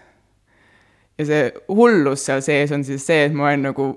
ja 1.18 1.26
see 1.26 1.52
hullus 1.68 2.26
seal 2.26 2.42
sees 2.44 2.72
on 2.72 2.84
siis 2.84 3.06
see, 3.06 3.26
et 3.26 3.34
ma 3.34 3.48
olen 3.50 3.70
nagu 3.70 3.88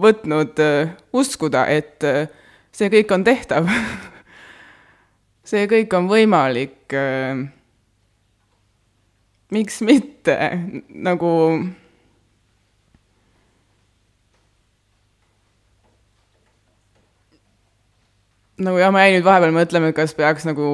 võtnud 0.00 0.60
uh, 0.62 0.92
uskuda, 1.12 1.66
et 1.66 2.06
uh, 2.06 2.26
see 2.72 2.90
kõik 2.92 3.10
on 3.14 3.24
tehtav 3.26 3.66
see 5.50 5.66
kõik 5.70 5.96
on 5.98 6.06
võimalik 6.10 6.94
uh,. 6.94 7.42
miks 9.50 9.80
mitte, 9.82 10.36
nagu 10.94 11.30
nagu 18.60 18.80
jah, 18.80 18.92
ma 18.92 19.06
jäin 19.06 19.18
nüüd 19.18 19.26
vahepeal 19.26 19.54
mõtlema, 19.56 19.90
et 19.90 19.96
kas 19.96 20.14
peaks 20.18 20.46
nagu 20.48 20.66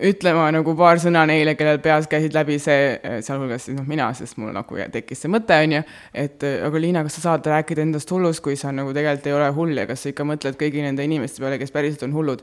ütlema 0.00 0.46
nagu 0.54 0.72
paar 0.76 1.00
sõna 1.02 1.26
neile, 1.28 1.52
kellel 1.58 1.78
peas 1.84 2.06
käisid 2.08 2.32
läbi 2.36 2.56
see, 2.62 2.96
sealhulgas 3.24 3.66
siis 3.66 3.76
noh, 3.76 3.86
mina, 3.88 4.06
sest 4.16 4.38
mul 4.40 4.52
nagu 4.54 4.78
tekkis 4.94 5.20
see 5.24 5.30
mõte, 5.32 5.58
on 5.66 5.76
ju, 5.76 5.82
et 6.24 6.44
aga 6.68 6.80
Liina, 6.80 7.02
kas 7.04 7.18
sa 7.18 7.24
saad 7.26 7.48
rääkida 7.52 7.84
endast 7.84 8.10
hullust, 8.14 8.40
kui 8.44 8.56
sa 8.56 8.72
nagu 8.72 8.94
tegelikult 8.96 9.28
ei 9.28 9.36
ole 9.36 9.48
hull 9.56 9.76
ja 9.76 9.86
kas 9.90 10.00
sa 10.04 10.12
ikka 10.12 10.24
mõtled 10.28 10.56
kõigi 10.60 10.84
nende 10.84 11.04
inimeste 11.04 11.44
peale, 11.44 11.60
kes 11.60 11.74
päriselt 11.74 12.06
on 12.08 12.16
hullud? 12.16 12.40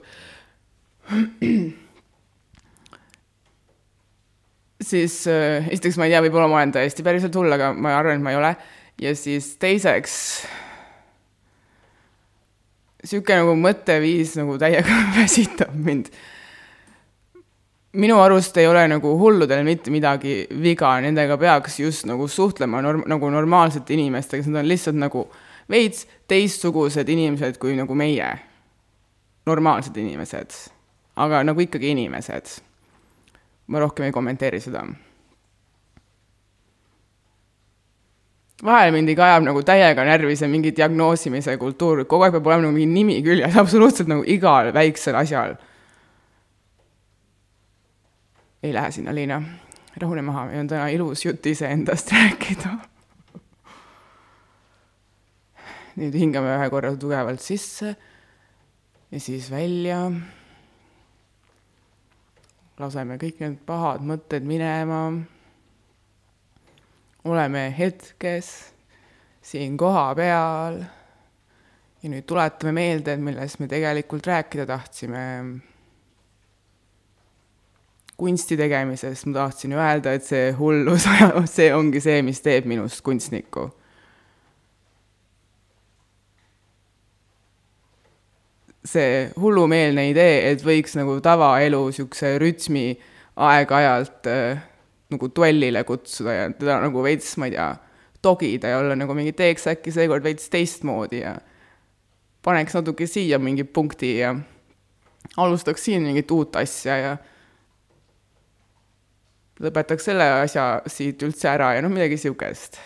siis 4.92 5.28
äh, 5.28 5.68
esiteks 5.74 5.98
ma 6.00 6.06
ei 6.08 6.14
tea, 6.14 6.22
võib-olla 6.28 6.48
ma 6.52 6.62
olen 6.62 6.74
täiesti 6.76 7.06
päriselt 7.06 7.36
hull, 7.40 7.52
aga 7.56 7.74
ma 7.74 7.98
arvan, 7.98 8.20
et 8.20 8.26
ma 8.26 8.34
ei 8.36 8.40
ole. 8.40 8.52
ja 9.02 9.16
siis 9.16 9.56
teiseks, 9.60 10.14
niisugune 13.04 13.40
nagu 13.44 13.56
mõtteviis 13.60 14.36
nagu 14.40 14.58
täiega 14.62 15.00
väsitab 15.18 15.76
mind 15.76 16.12
minu 17.94 18.20
arust 18.22 18.58
ei 18.58 18.68
ole 18.70 18.84
nagu 18.88 19.16
hulludel 19.18 19.64
mitte 19.66 19.92
midagi 19.92 20.44
viga, 20.62 20.92
nendega 21.02 21.38
peaks 21.42 21.80
just 21.80 22.06
nagu 22.10 22.28
suhtlema 22.30 22.84
norm-, 22.86 23.06
nagu 23.10 23.30
normaalsete 23.34 23.96
inimestega, 23.96 24.44
sest 24.44 24.54
nad 24.54 24.64
on 24.64 24.70
lihtsalt 24.70 25.00
nagu 25.00 25.26
veits 25.70 26.06
teistsugused 26.30 27.10
inimesed 27.10 27.58
kui 27.62 27.76
nagu 27.78 27.96
meie, 27.98 28.30
normaalsed 29.50 29.98
inimesed. 29.98 30.54
aga 31.20 31.44
nagu 31.44 31.60
ikkagi 31.60 31.90
inimesed. 31.92 32.62
ma 33.68 33.80
rohkem 33.80 34.06
ei 34.06 34.12
kommenteeri 34.12 34.60
seda. 34.62 34.86
Vahel 38.66 38.92
mind 38.92 39.10
ikka 39.14 39.26
ajab 39.26 39.48
nagu 39.48 39.64
täiega 39.64 40.04
närvi 40.08 40.36
see 40.36 40.52
mingi 40.52 40.74
diagnoosimise 40.76 41.58
kultuur, 41.62 42.04
kogu 42.06 42.28
aeg 42.28 42.38
peab 42.38 42.48
olema 42.52 42.68
nagu 42.68 42.76
mingi 42.76 42.94
nimi 42.94 43.20
küljes, 43.26 43.58
absoluutselt 43.58 44.12
nagu 44.12 44.26
igal 44.28 44.74
väiksel 44.76 45.16
asjal 45.20 45.58
ei 48.64 48.74
lähe 48.74 48.92
sinna, 48.92 49.16
Liina. 49.16 49.42
rahune 50.02 50.22
maha, 50.22 50.46
meil 50.46 50.60
on 50.60 50.68
täna 50.68 50.88
ilus 50.88 51.26
jutt 51.26 51.46
iseendast 51.46 52.12
rääkida 52.16 52.78
nüüd 56.00 56.16
hingame 56.16 56.54
ühe 56.56 56.68
korra 56.72 56.94
tugevalt 56.96 57.44
sisse 57.44 57.96
ja 59.12 59.20
siis 59.20 59.50
välja. 59.52 60.12
laseme 62.80 63.18
kõik 63.20 63.42
need 63.44 63.58
pahad 63.68 64.06
mõtted 64.08 64.46
minema. 64.48 65.02
Oleme 67.24 67.76
hetkes, 67.78 68.74
siin 69.42 69.78
kohapeal. 69.78 70.84
ja 72.04 72.10
nüüd 72.10 72.24
tuletame 72.24 72.72
meelde, 72.72 73.14
et 73.14 73.20
millest 73.20 73.60
me 73.60 73.68
tegelikult 73.68 74.28
rääkida 74.28 74.66
tahtsime 74.70 75.26
kunsti 78.20 78.58
tegemisest 78.58 79.26
ma 79.26 79.34
tahtsin 79.34 79.74
öelda, 79.76 80.14
et 80.14 80.24
see 80.28 80.52
hullus, 80.56 81.08
see 81.58 81.70
ongi 81.76 82.02
see, 82.04 82.22
mis 82.26 82.42
teeb 82.44 82.68
minust 82.70 83.04
kunstnikku. 83.06 83.70
see 88.90 89.28
hullumeelne 89.38 90.08
idee, 90.10 90.38
et 90.50 90.64
võiks 90.66 90.96
nagu 90.98 91.20
tavaelu 91.22 91.82
niisuguse 91.92 92.32
rütmi 92.42 92.86
aeg-ajalt 93.38 94.30
äh, 94.32 94.64
nagu 95.10 95.30
duellile 95.36 95.84
kutsuda 95.84 96.34
ja 96.34 96.50
teda 96.54 96.80
nagu 96.84 97.04
veits, 97.04 97.32
ma 97.42 97.50
ei 97.50 97.56
tea, 97.56 97.70
togida 98.22 98.74
ja 98.74 98.82
olla 98.82 98.98
nagu 99.00 99.16
mingi 99.18 99.34
teeks 99.34 99.68
äkki 99.72 99.94
seekord 99.96 100.24
veits 100.24 100.50
teistmoodi 100.54 101.24
ja 101.24 101.38
paneks 102.46 102.76
natuke 102.76 103.08
siia 103.08 103.40
mingi 103.40 103.64
punkti 103.64 104.18
ja 104.18 104.36
alustaks 105.38 105.86
siin 105.88 106.04
mingit 106.04 106.32
uut 106.32 106.56
asja 106.60 106.98
ja 106.98 107.18
lõpetaks 109.60 110.10
selle 110.12 110.28
asja 110.44 110.68
siit 110.88 111.24
üldse 111.26 111.50
ära 111.52 111.74
ja 111.76 111.84
noh, 111.84 111.92
midagi 111.92 112.16
niisugust. 112.16 112.80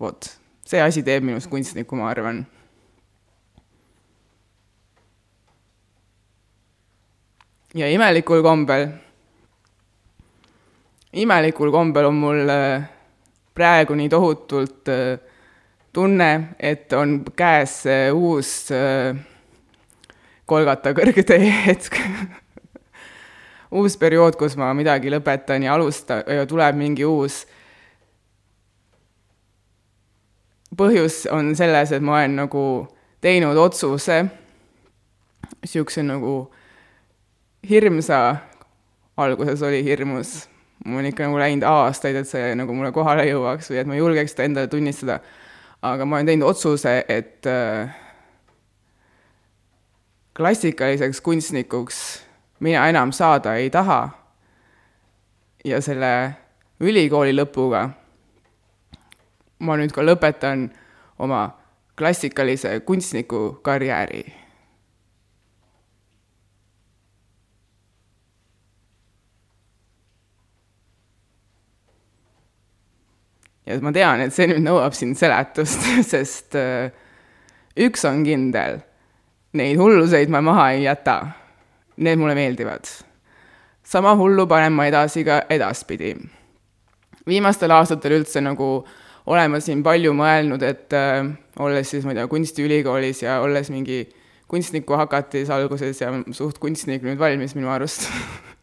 vot, 0.00 0.28
see 0.66 0.82
asi 0.82 1.02
teeb 1.02 1.24
minust 1.24 1.48
kunstnikku, 1.50 1.96
ma 1.96 2.10
arvan. 2.10 2.44
ja 7.76 7.88
imelikul 7.92 8.40
kombel, 8.44 8.86
imelikul 11.16 11.72
kombel 11.72 12.04
on 12.10 12.14
mul 12.20 12.48
äh, 12.48 12.84
praegu 13.54 13.96
nii 13.96 14.08
tohutult 14.12 14.88
äh, 14.88 15.18
tunne, 15.92 16.56
et 16.58 16.92
on 16.92 17.22
käes 17.36 17.84
uus 18.12 18.70
äh, 18.74 19.16
Kolgata 20.46 20.92
kõrgetee 20.94 21.40
hetk 21.64 21.96
uus 23.80 23.96
periood, 23.98 24.36
kus 24.38 24.54
ma 24.60 24.68
midagi 24.78 25.10
lõpetan 25.10 25.64
ja 25.66 25.74
alustan 25.74 26.22
ja 26.30 26.46
tuleb 26.46 26.76
mingi 26.78 27.04
uus. 27.04 27.44
põhjus 30.76 31.22
on 31.32 31.54
selles, 31.56 31.92
et 31.96 32.02
ma 32.04 32.18
olen 32.18 32.34
nagu 32.36 32.62
teinud 33.24 33.56
otsuse, 33.56 34.26
niisuguse 35.62 36.02
nagu 36.04 36.34
hirmsa, 37.64 38.18
alguses 39.16 39.62
oli 39.64 39.80
hirmus, 39.86 40.42
mul 40.86 41.02
on 41.02 41.10
ikka 41.10 41.26
nagu 41.26 41.38
läinud 41.40 41.66
aastaid, 41.66 42.16
et 42.20 42.28
see 42.30 42.54
nagu 42.58 42.74
mulle 42.74 42.92
kohale 42.94 43.26
jõuaks 43.26 43.70
või 43.72 43.80
et 43.82 43.90
ma 43.90 43.98
julgeks 43.98 44.34
seda 44.34 44.46
endale 44.46 44.70
tunnistada. 44.70 45.20
aga 45.82 46.04
ma 46.04 46.16
olen 46.16 46.30
teinud 46.30 46.48
otsuse, 46.48 46.92
et 47.08 47.46
äh, 47.46 47.90
klassikaliseks 50.36 51.20
kunstnikuks 51.20 52.00
mina 52.60 52.88
enam 52.88 53.12
saada 53.12 53.54
ei 53.54 53.70
taha. 53.70 54.08
ja 55.64 55.80
selle 55.82 56.32
ülikooli 56.80 57.32
lõpuga 57.34 57.88
ma 59.58 59.76
nüüd 59.76 59.92
ka 59.92 60.04
lõpetan 60.04 60.68
oma 61.18 61.48
klassikalise 61.96 62.80
kunstniku 62.80 63.58
karjääri. 63.62 64.45
Ja 73.66 73.78
ma 73.82 73.92
tean, 73.92 74.22
et 74.22 74.34
see 74.34 74.48
nüüd 74.50 74.62
nõuab 74.64 74.94
siin 74.96 75.14
seletust, 75.18 75.82
sest 76.12 76.56
äh, 76.58 76.92
üks 77.86 78.06
on 78.08 78.22
kindel, 78.26 78.80
neid 79.56 79.80
hulluseid 79.80 80.32
ma 80.32 80.42
maha 80.44 80.70
ei 80.76 80.86
jäta 80.86 81.20
need 81.96 82.20
mulle 82.20 82.36
meeldivad. 82.36 82.84
sama 83.86 84.16
hullu 84.16 84.46
panen 84.46 84.72
ma 84.72 84.86
edasi 84.86 85.24
ka 85.24 85.42
edaspidi. 85.50 86.14
viimastel 87.26 87.70
aastatel 87.70 88.20
üldse 88.20 88.40
nagu 88.40 88.86
olen 89.26 89.50
ma 89.50 89.60
siin 89.60 89.82
palju 89.82 90.12
mõelnud, 90.14 90.62
et 90.62 90.92
äh, 90.94 91.26
olles 91.58 91.90
siis, 91.90 92.04
ma 92.04 92.14
ei 92.14 92.20
tea, 92.20 92.28
kunstiülikoolis 92.30 93.22
ja 93.22 93.40
olles 93.42 93.70
mingi 93.70 94.04
kunstniku 94.46 94.94
hakatis 94.94 95.50
alguses 95.50 96.00
ja 96.00 96.12
suht 96.30 96.60
kunstnik 96.62 97.02
nüüd 97.02 97.18
valmis 97.18 97.56
minu 97.58 97.72
arust 97.74 98.06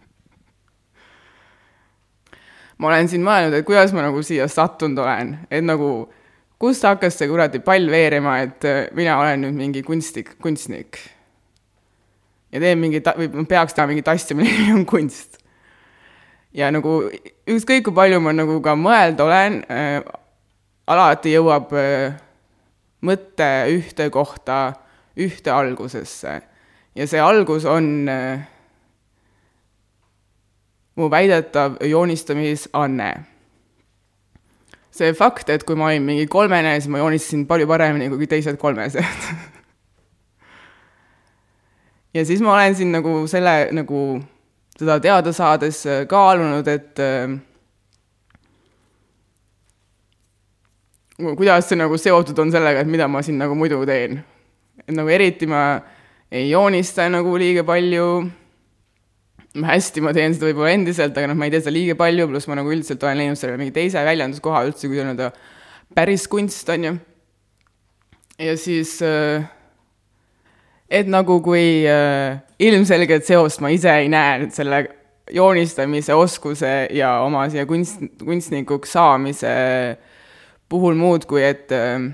ma 2.78 2.92
olen 2.92 3.10
siin 3.12 3.24
mõelnud, 3.26 3.56
et 3.58 3.66
kuidas 3.68 3.94
ma 3.96 4.06
nagu 4.06 4.22
siia 4.26 4.48
sattunud 4.52 5.04
olen, 5.04 5.36
et 5.52 5.66
nagu 5.66 5.90
kust 6.62 6.86
hakkas 6.88 7.18
see 7.20 7.28
kuradi 7.32 7.60
pall 7.64 7.90
veerema, 7.92 8.40
et 8.46 8.70
äh, 8.70 8.86
mina 8.98 9.18
olen 9.20 9.48
nüüd 9.48 9.60
mingi 9.60 9.84
kunstnik, 9.86 10.36
kunstnik 10.44 11.02
ja 12.54 12.62
teen 12.62 12.82
mingi 12.82 13.02
või 13.02 13.48
peaks 13.50 13.74
tegema 13.74 13.92
mingit 13.94 14.12
asja, 14.12 14.38
mille 14.38 14.54
nimi 14.54 14.78
on 14.78 14.86
kunst. 14.90 15.40
ja 16.54 16.70
nagu 16.72 17.00
ükskõik, 17.50 17.88
kui 17.88 17.96
palju 17.96 18.22
ma 18.22 18.34
nagu 18.36 18.60
ka 18.62 18.76
mõelda 18.78 19.26
olen 19.26 19.60
äh,, 19.74 20.00
alati 20.88 21.34
jõuab 21.34 21.74
äh, 21.80 22.16
mõte 23.04 23.50
ühte 23.74 24.10
kohta, 24.14 24.76
ühte 25.18 25.52
algusesse. 25.52 26.42
ja 26.96 27.08
see 27.10 27.22
algus 27.22 27.66
on 27.66 28.10
äh, 28.10 28.46
mu 30.96 31.10
väidetav 31.12 31.78
joonistamisanne. 31.82 33.14
see 34.94 35.14
fakt, 35.14 35.50
et 35.50 35.64
kui 35.64 35.76
ma 35.76 35.86
olin 35.90 36.04
mingi 36.06 36.28
kolmene, 36.28 36.76
siis 36.78 36.92
ma 36.92 37.02
joonistasin 37.02 37.48
palju 37.50 37.68
paremini 37.68 38.10
kui 38.10 38.28
teised 38.30 38.58
kolmesed 38.62 39.02
ja 42.14 42.26
siis 42.26 42.42
ma 42.42 42.54
olen 42.54 42.76
siin 42.76 42.92
nagu 42.94 43.28
selle 43.28 43.70
nagu 43.72 44.04
seda 44.78 45.00
teada 45.00 45.34
saades 45.34 45.86
äh, 45.88 46.06
kaalunud, 46.10 46.68
et 46.68 47.00
äh, 47.00 47.40
kuidas 51.38 51.70
see 51.70 51.78
nagu 51.80 51.98
seotud 51.98 52.40
on 52.42 52.52
sellega, 52.54 52.82
et 52.82 52.90
mida 52.90 53.08
ma 53.08 53.22
siin 53.26 53.38
nagu 53.42 53.56
muidu 53.58 53.84
teen. 53.86 54.24
et 54.88 54.96
nagu 54.96 55.10
eriti 55.10 55.48
ma 55.48 55.80
ei 56.32 56.50
joonista 56.50 57.06
nagu 57.10 57.38
liiga 57.38 57.64
palju, 57.64 58.08
hästi 59.54 60.02
ma 60.02 60.14
teen 60.16 60.34
seda 60.34 60.50
võib-olla 60.50 60.74
endiselt, 60.74 61.18
aga 61.18 61.30
noh, 61.30 61.38
ma 61.38 61.46
ei 61.48 61.54
tee 61.54 61.62
seda 61.62 61.74
liiga 61.76 61.96
palju, 62.00 62.28
pluss 62.32 62.50
ma 62.50 62.58
nagu 62.58 62.72
üldiselt 62.74 63.04
olen 63.06 63.20
leidnud 63.22 63.40
sellele 63.40 63.62
mingi 63.62 63.76
teise 63.76 64.02
väljenduskoha 64.06 64.64
üldse, 64.70 64.90
kui 64.90 64.98
nii-öelda 64.98 65.30
päris 65.94 66.26
kunst, 66.32 66.70
on 66.74 66.88
ju. 66.88 66.94
ja 68.42 68.56
siis 68.58 68.96
äh, 69.06 69.46
et 70.90 71.10
nagu 71.10 71.38
kui 71.46 71.86
äh, 71.90 72.42
ilmselget 72.62 73.30
seost 73.30 73.62
ma 73.62 73.70
ise 73.74 73.94
ei 74.02 74.10
näe 74.14 74.42
nüüd 74.42 74.58
selle 74.58 74.84
joonistamise 75.34 76.18
oskuse 76.18 76.74
ja 76.94 77.16
oma 77.24 77.46
siia 77.54 77.68
kunst, 77.70 78.02
kunstnikuks 78.24 78.98
saamise 78.98 79.54
puhul 80.70 80.98
muud, 80.98 81.30
kui 81.30 81.46
et 81.46 81.72
äh, 81.74 82.10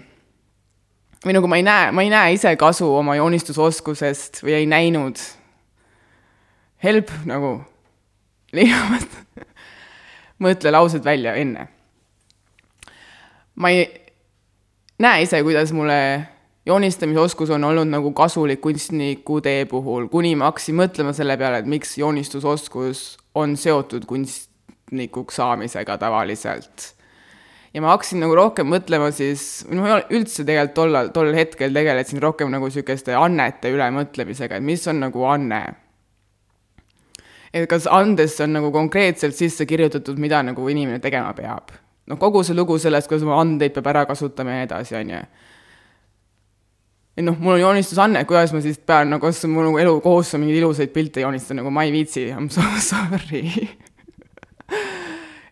või 1.26 1.36
nagu 1.36 1.50
ma 1.52 1.60
ei 1.60 1.66
näe, 1.68 1.92
ma 1.96 2.06
ei 2.06 2.12
näe 2.12 2.36
ise 2.38 2.54
kasu 2.60 2.88
oma 2.96 3.18
joonistusoskusest 3.20 4.44
või 4.46 4.56
ei 4.62 4.70
näinud. 4.70 5.20
Help 6.84 7.12
nagu, 7.28 7.58
lihtsalt 8.56 9.20
mõtle 10.44 10.72
laused 10.72 11.04
välja 11.04 11.36
enne. 11.36 11.68
ma 13.60 13.70
ei 13.76 13.88
näe 15.00 15.24
ise, 15.26 15.42
kuidas 15.44 15.74
mulle 15.76 16.00
joonistamisoskus 16.66 17.50
on 17.50 17.64
olnud 17.64 17.90
nagu 17.90 18.12
kasulik 18.16 18.62
kunstniku 18.62 19.42
tee 19.42 19.66
puhul, 19.66 20.08
kuni 20.12 20.36
ma 20.40 20.52
hakkasin 20.52 20.78
mõtlema 20.80 21.14
selle 21.18 21.38
peale, 21.40 21.60
et 21.60 21.68
miks 21.70 21.98
joonistusoskus 21.98 23.04
on 23.36 23.58
seotud 23.58 24.06
kunstnikuks 24.10 25.40
saamisega 25.42 25.98
tavaliselt. 25.98 26.94
ja 27.74 27.82
ma 27.82 27.92
hakkasin 27.94 28.24
nagu 28.24 28.36
rohkem 28.36 28.70
mõtlema 28.72 29.12
siis, 29.16 29.66
noh, 29.72 30.00
üldse 30.10 30.46
tegelikult 30.46 30.76
tollal, 30.78 31.12
tol 31.16 31.36
hetkel 31.36 31.74
tegelesin 31.74 32.22
rohkem 32.22 32.52
nagu 32.52 32.72
niisuguste 32.72 33.16
annete 33.16 33.72
üle 33.74 33.92
mõtlemisega, 34.00 34.58
et 34.58 34.66
mis 34.66 34.88
on 34.88 35.04
nagu 35.04 35.28
anne. 35.28 35.64
Et 37.54 37.70
kas 37.70 37.88
andesse 37.90 38.44
on 38.46 38.58
nagu 38.60 38.72
konkreetselt 38.72 39.36
sisse 39.36 39.66
kirjutatud, 39.66 40.20
mida 40.22 40.42
nagu 40.44 40.68
inimene 40.70 41.00
tegema 41.00 41.34
peab. 41.34 41.72
noh, 42.10 42.18
kogu 42.18 42.44
see 42.44 42.58
lugu 42.58 42.78
sellest, 42.82 43.08
kuidas 43.08 43.26
oma 43.28 43.40
andeid 43.42 43.74
peab 43.74 43.88
ära 43.92 44.06
kasutama 44.10 44.56
ja 44.56 44.62
nii 44.62 44.70
edasi, 44.70 44.96
on 44.98 45.16
ju 45.16 45.24
et 47.20 47.26
noh, 47.26 47.36
mul 47.36 47.58
on 47.58 47.60
joonistusanne, 47.60 48.24
kuidas 48.26 48.54
ma 48.56 48.62
siis 48.64 48.80
pean 48.80 49.10
nagu, 49.12 49.26
kas 49.26 49.44
mul 49.50 49.68
nagu 49.68 49.82
elu 49.82 49.98
kohustus 50.02 50.38
on 50.38 50.46
mingeid 50.46 50.62
ilusaid 50.62 50.94
pilte 50.96 51.26
joonistada, 51.26 51.60
nagu 51.60 51.74
ma 51.74 51.84
ei 51.84 51.92
viitsi, 51.94 52.30
I 52.30 52.38
m 52.38 52.48
so 52.54 52.64
sorry 52.92 53.44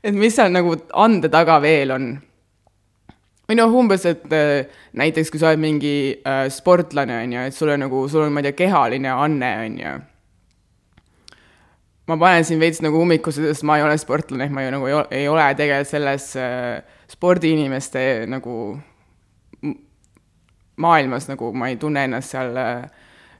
et 0.03 0.15
mis 0.15 0.35
seal 0.35 0.53
nagu 0.53 0.77
ande 0.95 1.29
taga 1.33 1.57
veel 1.63 1.91
on? 1.95 2.07
või 3.47 3.55
noh, 3.55 3.73
umbes, 3.79 4.03
et 4.09 4.25
äh, 4.35 4.67
näiteks 4.99 5.31
kui 5.31 5.39
sa 5.39 5.53
oled 5.53 5.61
mingi 5.63 5.95
äh, 6.19 6.45
sportlane, 6.51 7.21
on 7.23 7.35
ju, 7.35 7.43
et 7.47 7.55
sul 7.55 7.71
on 7.71 7.79
nagu, 7.85 8.03
sul 8.11 8.25
on, 8.25 8.33
ma 8.35 8.43
ei 8.43 8.49
tea, 8.49 8.57
kehaline 8.65 9.13
anne, 9.13 9.51
on 9.63 9.77
ju. 9.79 9.93
Ma 12.07 12.17
panen 12.19 12.45
siin 12.47 12.61
veits 12.61 12.81
nagu 12.83 13.01
ummikusse, 13.03 13.43
sest 13.49 13.65
ma 13.67 13.79
ei 13.79 13.85
ole 13.85 13.97
sportlane, 13.99 14.49
ma 14.53 14.63
ju 14.63 14.75
nagu 14.75 14.87
ei 14.87 14.95
ole, 14.99 15.07
ei 15.11 15.27
ole 15.31 15.47
tegelikult 15.59 15.91
selles 15.91 16.29
äh, 16.39 17.01
spordiinimeste 17.11 18.05
nagu 18.31 18.55
maailmas 20.77 21.27
nagu 21.27 21.51
ma 21.57 21.71
ei 21.71 21.77
tunne 21.81 22.05
ennast 22.07 22.35
seal 22.35 22.57
äh, 22.61 22.87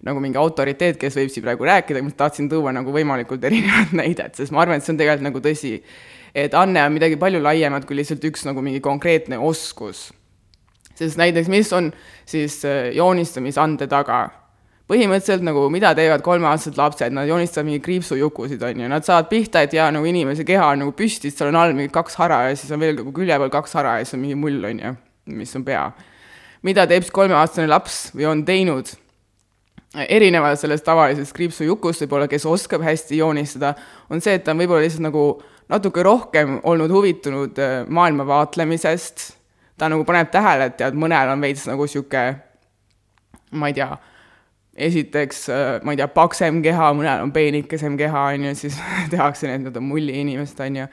nagu 0.08 0.22
mingi 0.22 0.38
autoriteet, 0.38 1.00
kes 1.02 1.16
võib 1.18 1.32
siin 1.34 1.46
praegu 1.46 1.66
rääkida, 1.68 2.04
ma 2.06 2.14
tahtsin 2.14 2.50
tuua 2.52 2.74
nagu 2.76 2.94
võimalikult 2.94 3.44
erinevat 3.50 3.96
näidet, 4.02 4.38
sest 4.38 4.54
ma 4.54 4.64
arvan, 4.64 4.82
et 4.82 4.86
see 4.86 4.94
on 4.94 5.02
tegelikult 5.02 5.30
nagu 5.32 5.44
tõsi 5.44 5.76
et 6.38 6.54
anne 6.58 6.84
on 6.86 6.94
midagi 6.94 7.18
palju 7.20 7.42
laiemat 7.42 7.86
kui 7.88 7.98
lihtsalt 7.98 8.26
üks 8.30 8.46
nagu 8.48 8.62
mingi 8.66 8.82
konkreetne 8.84 9.40
oskus. 9.42 10.12
sest 10.98 11.18
näiteks, 11.18 11.50
mis 11.50 11.72
on 11.74 11.92
siis 12.26 12.64
äh, 12.66 12.92
joonistamisande 12.96 13.88
taga? 13.88 14.47
Põhimõtteliselt 14.88 15.44
nagu 15.44 15.66
mida 15.74 15.92
teevad 15.98 16.24
kolmeaastased 16.24 16.78
lapsed, 16.80 17.16
nad 17.16 17.28
joonistavad 17.28 17.68
mingi 17.68 17.82
kriipsujukusid, 17.84 18.62
on 18.64 18.84
ju, 18.84 18.92
nad 18.92 19.08
saavad 19.08 19.28
pihta, 19.32 19.66
et 19.66 19.76
jaa, 19.76 19.90
nagu 19.92 20.08
inimese 20.08 20.46
keha 20.48 20.70
on 20.74 20.86
nagu 20.86 20.94
püsti, 20.96 21.32
seal 21.34 21.52
on 21.52 21.60
all 21.60 21.76
mingi 21.76 21.92
kaks 21.94 22.16
hara 22.22 22.46
ja 22.48 22.54
siis 22.56 22.72
on 22.72 22.84
veel 22.84 22.96
nagu 23.02 23.12
külje 23.16 23.40
peal 23.42 23.52
kaks 23.58 23.76
hara 23.80 23.98
ja 24.00 24.06
siis 24.06 24.16
on 24.16 24.24
mingi 24.24 24.40
mull, 24.40 24.64
on 24.70 24.80
ju, 24.86 24.94
mis 25.36 25.52
on 25.60 25.68
pea. 25.68 25.90
mida 26.64 26.88
teeb 26.88 27.04
siis 27.04 27.14
kolmeaastane 27.16 27.68
laps 27.68 28.08
või 28.16 28.32
on 28.32 28.46
teinud? 28.48 28.96
erinevalt 29.98 30.60
sellest 30.60 30.84
tavalisest 30.86 31.34
kriipsujukust 31.34 32.04
võib-olla, 32.04 32.28
kes 32.30 32.46
oskab 32.46 32.84
hästi 32.84 33.22
joonistada, 33.22 33.74
on 34.12 34.22
see, 34.22 34.36
et 34.38 34.44
ta 34.44 34.54
on 34.54 34.60
võib-olla 34.62 34.84
lihtsalt 34.84 35.06
nagu 35.08 35.24
natuke 35.72 36.04
rohkem 36.04 36.60
olnud 36.68 36.92
huvitunud 36.92 37.60
äh, 37.60 37.80
maailma 37.88 38.28
vaatlemisest, 38.28 39.32
ta 39.80 39.90
nagu 39.92 40.06
paneb 40.08 40.30
tähele, 40.32 40.70
et 40.70 40.78
tead, 40.80 40.98
mõnel 41.00 41.32
on 41.34 41.42
veits 41.44 41.66
nagu 41.70 41.88
niisugune, 41.88 42.38
ma 43.58 43.72
ei 43.72 43.78
tea, 43.78 43.90
esiteks, 44.78 45.44
äh, 45.50 45.66
ma 45.84 45.94
ei 45.94 46.00
tea, 46.00 46.08
paksem 46.14 46.62
keha, 46.66 46.92
mõnel 46.98 47.26
on 47.26 47.34
peenikesem 47.36 47.98
keha, 48.00 48.24
on 48.36 48.50
ju, 48.50 48.56
siis 48.60 48.80
tehakse 49.14 49.50
need 49.50 49.64
nii-öelda 49.66 49.84
mulli 49.84 50.20
inimest, 50.22 50.60
on 50.64 50.82
ju. 50.84 50.88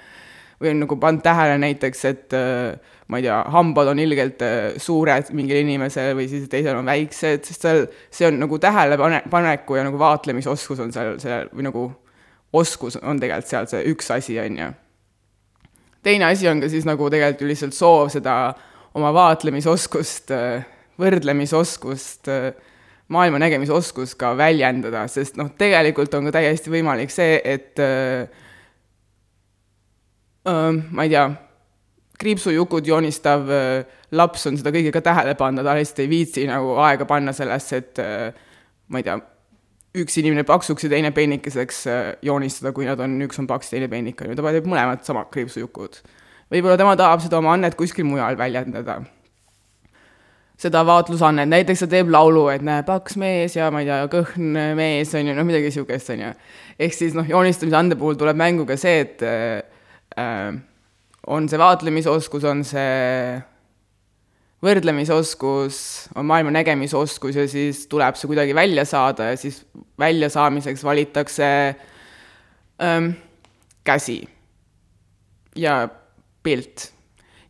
või 0.62 0.70
on 0.70 0.85
nagu 0.85 0.97
pannud 1.03 1.25
tähele 1.25 1.57
näiteks, 1.61 2.05
et 2.09 2.37
äh, 2.38 2.94
ma 3.11 3.20
ei 3.20 3.27
tea, 3.27 3.40
hambad 3.53 3.90
on 3.92 4.01
ilgelt 4.01 4.40
suured 4.81 5.33
mingil 5.37 5.61
inimesel 5.61 6.14
või 6.16 6.29
siis 6.31 6.47
teisel 6.49 6.79
on 6.79 6.88
väiksed, 6.88 7.44
sest 7.44 7.66
seal, 7.66 7.85
see 8.14 8.29
on 8.31 8.38
nagu 8.40 8.59
tähelepaneku 8.62 9.77
ja 9.77 9.85
nagu 9.85 10.01
vaatlemisoskus 10.01 10.81
on 10.81 10.94
seal, 10.94 11.18
seal 11.20 11.51
või 11.53 11.68
nagu 11.68 11.85
oskus 12.55 12.97
on 13.03 13.20
tegelikult 13.20 13.51
seal 13.51 13.68
see 13.70 13.83
üks 13.92 14.11
asi, 14.14 14.38
on 14.40 14.59
ju. 14.59 14.70
teine 16.07 16.31
asi 16.31 16.49
on 16.49 16.62
ka 16.62 16.70
siis 16.73 16.87
nagu 16.88 17.11
tegelikult 17.11 17.44
ju 17.44 17.51
lihtsalt 17.51 17.77
soov 17.77 18.12
seda 18.14 18.37
oma 18.94 19.11
vaatlemisoskust, 19.14 20.31
võrdlemisoskust, 21.03 22.31
maailma 23.12 23.38
nägemisoskust 23.43 24.17
ka 24.21 24.33
väljendada, 24.38 25.05
sest 25.12 25.37
noh, 25.37 25.51
tegelikult 25.59 26.14
on 26.17 26.29
ka 26.29 26.38
täiesti 26.38 26.73
võimalik 26.73 27.12
see, 27.12 27.37
et 27.45 27.81
äh, 27.83 28.29
ma 30.45 31.05
ei 31.05 31.12
tea, 31.12 31.27
kriipsujukud 32.21 32.87
joonistav 32.88 33.51
äh, 33.53 34.01
laps 34.17 34.47
on 34.49 34.59
seda 34.61 34.73
kõike 34.75 34.93
ka 34.95 35.03
tähele 35.05 35.35
pannud, 35.38 35.67
ta 35.67 35.77
lihtsalt 35.77 36.05
ei 36.05 36.11
viitsi 36.11 36.49
nagu 36.49 36.77
aega 36.85 37.07
panna 37.09 37.35
sellesse, 37.37 37.81
et 37.83 38.03
äh, 38.03 38.29
ma 38.88 39.01
ei 39.01 39.07
tea, 39.07 39.19
üks 40.01 40.17
inimene 40.19 40.47
paksuks 40.47 40.87
ja 40.87 40.93
teine 40.95 41.12
peenikeseks 41.14 41.81
äh, 41.90 42.05
joonistada, 42.27 42.73
kui 42.77 42.87
nad 42.88 43.01
on, 43.03 43.17
üks 43.27 43.38
on 43.43 43.49
paks, 43.51 43.73
teine 43.75 43.90
peenik, 43.90 44.23
on 44.23 44.33
ju, 44.33 44.38
ta 44.38 44.55
teeb 44.55 44.71
mõlemad 44.71 45.05
samad 45.07 45.31
kriipsujukud. 45.35 46.01
võib-olla 46.55 46.79
tema 46.81 46.97
tahab 46.99 47.23
seda 47.25 47.38
oma 47.40 47.55
annet 47.55 47.77
kuskil 47.79 48.07
mujal 48.09 48.38
väljendada. 48.38 49.03
Seda 50.61 50.85
vaatlusannet, 50.87 51.49
näiteks 51.51 51.85
ta 51.85 51.88
teeb 51.90 52.12
laulu, 52.14 52.47
et 52.53 52.62
näe, 52.64 52.85
paks 52.87 53.17
mees 53.21 53.57
ja 53.57 53.71
ma 53.75 53.83
ei 53.83 53.88
tea, 53.88 54.05
kõhn 54.12 54.61
mees, 54.79 55.14
on 55.19 55.27
ju, 55.27 55.35
noh, 55.35 55.47
midagi 55.47 55.71
niisugust, 55.71 56.12
on 56.14 56.23
ju. 56.23 56.31
ehk 56.79 56.95
siis 56.95 57.17
noh, 57.17 57.27
joonistamise 57.29 57.79
ande 57.79 57.99
puhul 57.99 58.19
tuleb 58.21 58.38
mängu 58.38 58.67
ka 58.69 58.79
see, 58.81 59.03
et 59.03 59.25
äh, 59.27 60.55
on 61.27 61.49
see 61.51 61.61
vaatlemisoskus, 61.61 62.47
on 62.47 62.62
see 62.67 63.43
võrdlemisoskus, 64.64 65.79
on 66.17 66.29
maailma 66.29 66.55
nägemisoskus 66.55 67.37
ja 67.37 67.45
siis 67.51 67.85
tuleb 67.90 68.17
see 68.17 68.31
kuidagi 68.31 68.55
välja 68.57 68.87
saada 68.88 69.33
ja 69.33 69.40
siis 69.40 69.61
väljasaamiseks 70.01 70.85
valitakse 70.85 71.49
ähm, 72.83 73.11
käsi 73.85 74.23
ja 75.57 75.88
pilt. 76.43 76.94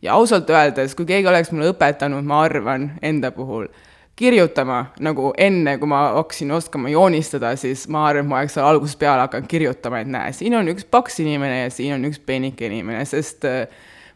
Ja 0.05 0.15
ausalt 0.15 0.49
öeldes, 0.49 0.95
kui 0.95 1.07
keegi 1.09 1.27
oleks 1.29 1.51
mulle 1.51 1.73
õpetanud, 1.73 2.25
ma 2.25 2.43
arvan, 2.45 2.91
enda 3.05 3.31
puhul, 3.35 3.67
kirjutama 4.15 4.85
nagu 5.03 5.33
enne, 5.41 5.75
kui 5.81 5.89
ma 5.91 6.05
hakkasin 6.15 6.53
oskama 6.55 6.91
joonistada, 6.93 7.51
siis 7.59 7.87
ma 7.91 8.05
arvan, 8.07 8.23
et 8.23 8.31
ma 8.31 8.39
oleks 8.43 8.55
seal 8.55 8.69
algusest 8.69 8.99
peale 9.01 9.25
hakanud 9.25 9.49
kirjutama, 9.51 10.03
et 10.03 10.11
näe, 10.13 10.31
siin 10.35 10.55
on 10.55 10.71
üks 10.71 10.87
paks 10.87 11.19
inimene 11.23 11.65
ja 11.65 11.73
siin 11.73 11.97
on 11.97 12.07
üks 12.09 12.21
peenike 12.23 12.69
inimene, 12.69 13.03
sest 13.09 13.47
äh, 13.49 13.65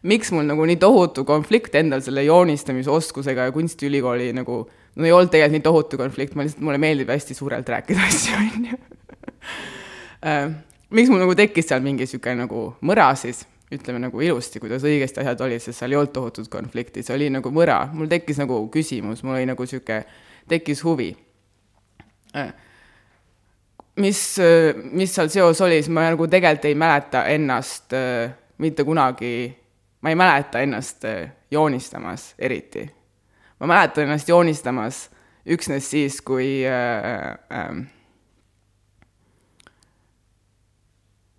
miks 0.08 0.32
mul 0.32 0.48
nagu 0.48 0.68
nii 0.70 0.80
tohutu 0.80 1.26
konflikt 1.28 1.76
endal 1.76 2.04
selle 2.06 2.24
joonistamisoskusega 2.28 3.50
ja 3.50 3.56
kunstiülikooli 3.56 4.32
nagu, 4.38 4.62
no 4.96 5.08
ei 5.08 5.12
olnud 5.16 5.34
tegelikult 5.34 5.58
nii 5.58 5.68
tohutu 5.68 6.00
konflikt, 6.00 6.38
ma 6.40 6.48
lihtsalt, 6.48 6.64
mulle 6.64 6.80
meeldib 6.82 7.12
hästi 7.12 7.36
suurelt 7.36 7.70
rääkida 7.70 8.08
asju, 8.10 8.40
on 8.40 8.72
ju. 8.72 8.82
Äh, 10.24 10.50
miks 10.96 11.12
mul 11.12 11.26
nagu 11.26 11.36
tekkis 11.36 11.68
seal 11.72 11.84
mingi 11.84 12.08
niisugune 12.08 12.46
nagu 12.46 12.70
mõra 12.88 13.12
siis, 13.20 13.44
ütleme 13.74 14.02
nagu 14.02 14.22
ilusti, 14.22 14.60
kuidas 14.60 14.84
õigesti 14.88 15.22
asjad 15.22 15.44
olid, 15.46 15.62
sest 15.62 15.82
seal 15.82 15.94
ei 15.94 16.00
olnud 16.00 16.14
tohutut 16.14 16.50
konflikti, 16.50 17.04
see 17.06 17.16
oli 17.16 17.30
nagu 17.34 17.52
mõra, 17.54 17.84
mul 17.94 18.10
tekkis 18.10 18.42
nagu 18.42 18.64
küsimus, 18.74 19.22
mul 19.24 19.38
oli 19.38 19.46
nagu 19.50 19.66
niisugune, 19.66 20.02
tekkis 20.50 20.84
huvi. 20.84 21.12
Äh, 22.38 22.52
mis, 24.02 24.24
mis 24.92 25.14
seal 25.14 25.30
seos 25.34 25.62
oli, 25.66 25.82
siis 25.84 25.94
ma 25.94 26.10
nagu 26.10 26.28
tegelikult 26.28 26.70
ei 26.70 26.78
mäleta 26.78 27.26
ennast 27.30 27.94
äh, 27.98 28.34
mitte 28.58 28.84
kunagi 28.84 29.34
ma 30.02 30.10
ei 30.10 30.16
mäleta 30.16 30.60
ennast 30.60 31.06
äh, 31.06 31.32
joonistamas 31.52 32.36
eriti. 32.40 32.92
ma 33.60 33.68
mäletan 33.68 34.04
ennast 34.04 34.30
joonistamas 34.30 35.10
üksnes 35.46 35.92
siis, 35.92 36.22
kui 36.22 36.64
äh, 36.68 37.28
äh, 37.52 37.86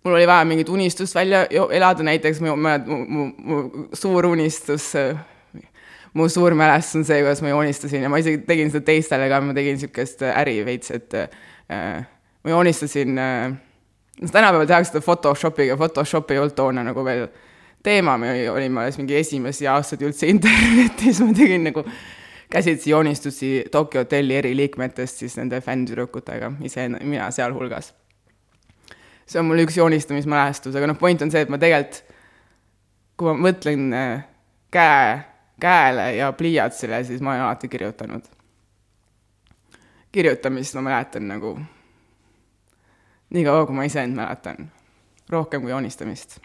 mul 0.03 0.15
oli 0.17 0.27
vaja 0.27 0.45
mingit 0.45 0.69
unistust 0.69 1.15
välja 1.15 1.45
elada, 1.49 2.03
näiteks 2.03 2.41
mu, 2.41 2.55
mu, 2.55 2.97
mu, 3.07 3.27
mu 3.37 3.61
suur 3.93 4.25
unistus, 4.25 4.91
äh, 4.95 5.17
mu 6.13 6.29
suur 6.29 6.55
mälestus 6.57 7.01
on 7.01 7.05
see, 7.05 7.21
kuidas 7.21 7.41
ma 7.41 7.53
joonistasin 7.53 8.07
ja 8.07 8.09
ma 8.09 8.19
isegi 8.21 8.41
tegin 8.47 8.71
seda 8.73 8.85
teistele 8.89 9.29
ka, 9.29 9.41
ma 9.45 9.53
tegin 9.57 9.77
niisugust 9.77 10.25
äri 10.31 10.59
veits, 10.65 10.91
et 10.97 11.13
äh, 11.13 12.01
ma 12.43 12.55
joonistasin 12.55 13.21
äh,, 13.21 13.53
tänapäeval 14.31 14.67
tehakse 14.67 14.93
seda 14.93 15.05
Photoshopiga, 15.05 15.77
Photoshop 15.77 16.31
ei 16.31 16.41
olnud 16.41 16.57
toona 16.57 16.83
nagu 16.85 17.05
veel 17.05 17.27
äh, 17.27 17.47
teema, 17.83 18.17
me 18.17 18.49
olime 18.51 18.81
alles 18.81 18.97
mingi 19.01 19.15
esimesi 19.17 19.67
aastaid 19.69 20.03
üldse 20.05 20.29
internetis, 20.29 21.21
ma 21.23 21.33
tegin 21.37 21.65
nagu 21.69 21.83
käsitsi 22.51 22.91
joonistusi 22.91 23.51
Tokyo 23.71 24.05
hotelli 24.05 24.37
eri 24.37 24.53
liikmetest 24.57 25.23
siis 25.23 25.37
nende 25.39 25.61
fänntüdrukutega, 25.63 26.53
ise, 26.67 26.87
mina 26.99 27.31
sealhulgas. 27.33 27.93
See 29.31 29.39
on 29.39 29.47
mul 29.47 29.63
üks 29.63 29.77
joonistamismälestus, 29.79 30.75
aga 30.75 30.91
noh, 30.91 30.99
point 30.99 31.21
on 31.23 31.31
see, 31.31 31.45
et 31.45 31.51
ma 31.51 31.59
tegelikult, 31.61 32.01
kui 33.19 33.29
ma 33.29 33.47
mõtlen 33.47 33.87
äh, 33.95 34.25
käe, 34.73 35.17
käele 35.61 36.07
ja 36.17 36.31
pliiatsile, 36.35 37.03
siis 37.07 37.23
ma 37.23 37.35
olen 37.35 37.47
alati 37.47 37.71
kirjutanud. 37.71 38.27
kirjutamist 40.11 40.75
ma 40.75 40.81
mäletan 40.89 41.27
nagu 41.31 41.55
nii 43.31 43.43
kaua, 43.47 43.65
kui 43.65 43.75
ma 43.75 43.87
iseend 43.87 44.15
mäletan, 44.15 44.65
rohkem 45.31 45.63
kui 45.63 45.71
joonistamist 45.71 46.41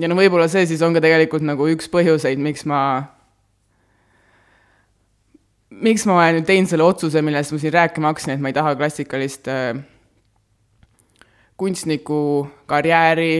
ja 0.00 0.08
no 0.08 0.16
võib-olla 0.16 0.48
see 0.48 0.64
siis 0.68 0.82
on 0.84 0.94
ka 0.96 1.02
tegelikult 1.04 1.44
nagu 1.44 1.66
üks 1.72 1.90
põhjuseid, 1.92 2.40
miks 2.40 2.64
ma, 2.68 2.80
miks 5.82 6.04
ma 6.06 6.28
nüüd 6.30 6.46
teinud 6.46 6.70
selle 6.70 6.86
otsuse, 6.86 7.22
millest 7.24 7.54
ma 7.54 7.58
siin 7.58 7.74
rääkima 7.74 8.12
hakkasin, 8.12 8.36
et 8.36 8.42
ma 8.42 8.52
ei 8.52 8.56
taha 8.56 8.74
klassikalist 8.78 9.48
äh, 9.50 9.80
kunstniku 11.58 12.46
karjääri 12.70 13.34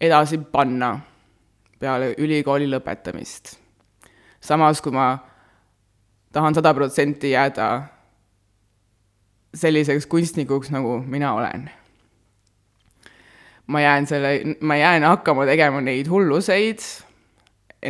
edasi 0.00 0.38
panna 0.52 0.96
peale 1.80 2.14
ülikooli 2.18 2.68
lõpetamist. 2.70 3.56
samas, 4.40 4.80
kui 4.80 4.92
ma 4.92 5.18
tahan 6.32 6.54
sada 6.54 6.74
protsenti 6.74 7.30
jääda 7.30 7.82
selliseks 9.54 10.06
kunstnikuks, 10.06 10.70
nagu 10.70 11.00
mina 11.00 11.34
olen 11.34 11.70
ma 13.66 13.80
jään 13.80 14.06
selle, 14.06 14.40
ma 14.60 14.76
jään 14.76 15.02
hakkama 15.02 15.46
tegema 15.46 15.80
neid 15.80 16.08
hulluseid, 16.08 16.78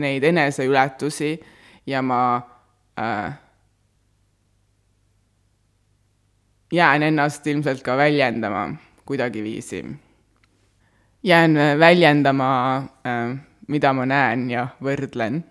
neid 0.00 0.24
eneseületusi 0.24 1.40
ja 1.86 2.02
ma 2.02 2.55
äh, 2.98 3.38
jään 6.72 7.02
ennast 7.02 7.46
ilmselt 7.46 7.82
ka 7.82 7.96
väljendama 7.96 8.74
kuidagiviisi. 9.06 9.84
jään 11.22 11.54
väljendama, 11.78 12.82
mida 13.68 13.92
ma 13.92 14.06
näen 14.06 14.50
ja 14.50 14.68
võrdlen 14.82 15.44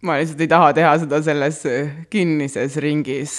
ma 0.00 0.16
lihtsalt 0.16 0.40
ei 0.40 0.48
taha 0.48 0.72
teha 0.76 0.92
seda 1.02 1.20
selles 1.22 1.60
kinnises 2.10 2.76
ringis. 2.80 3.34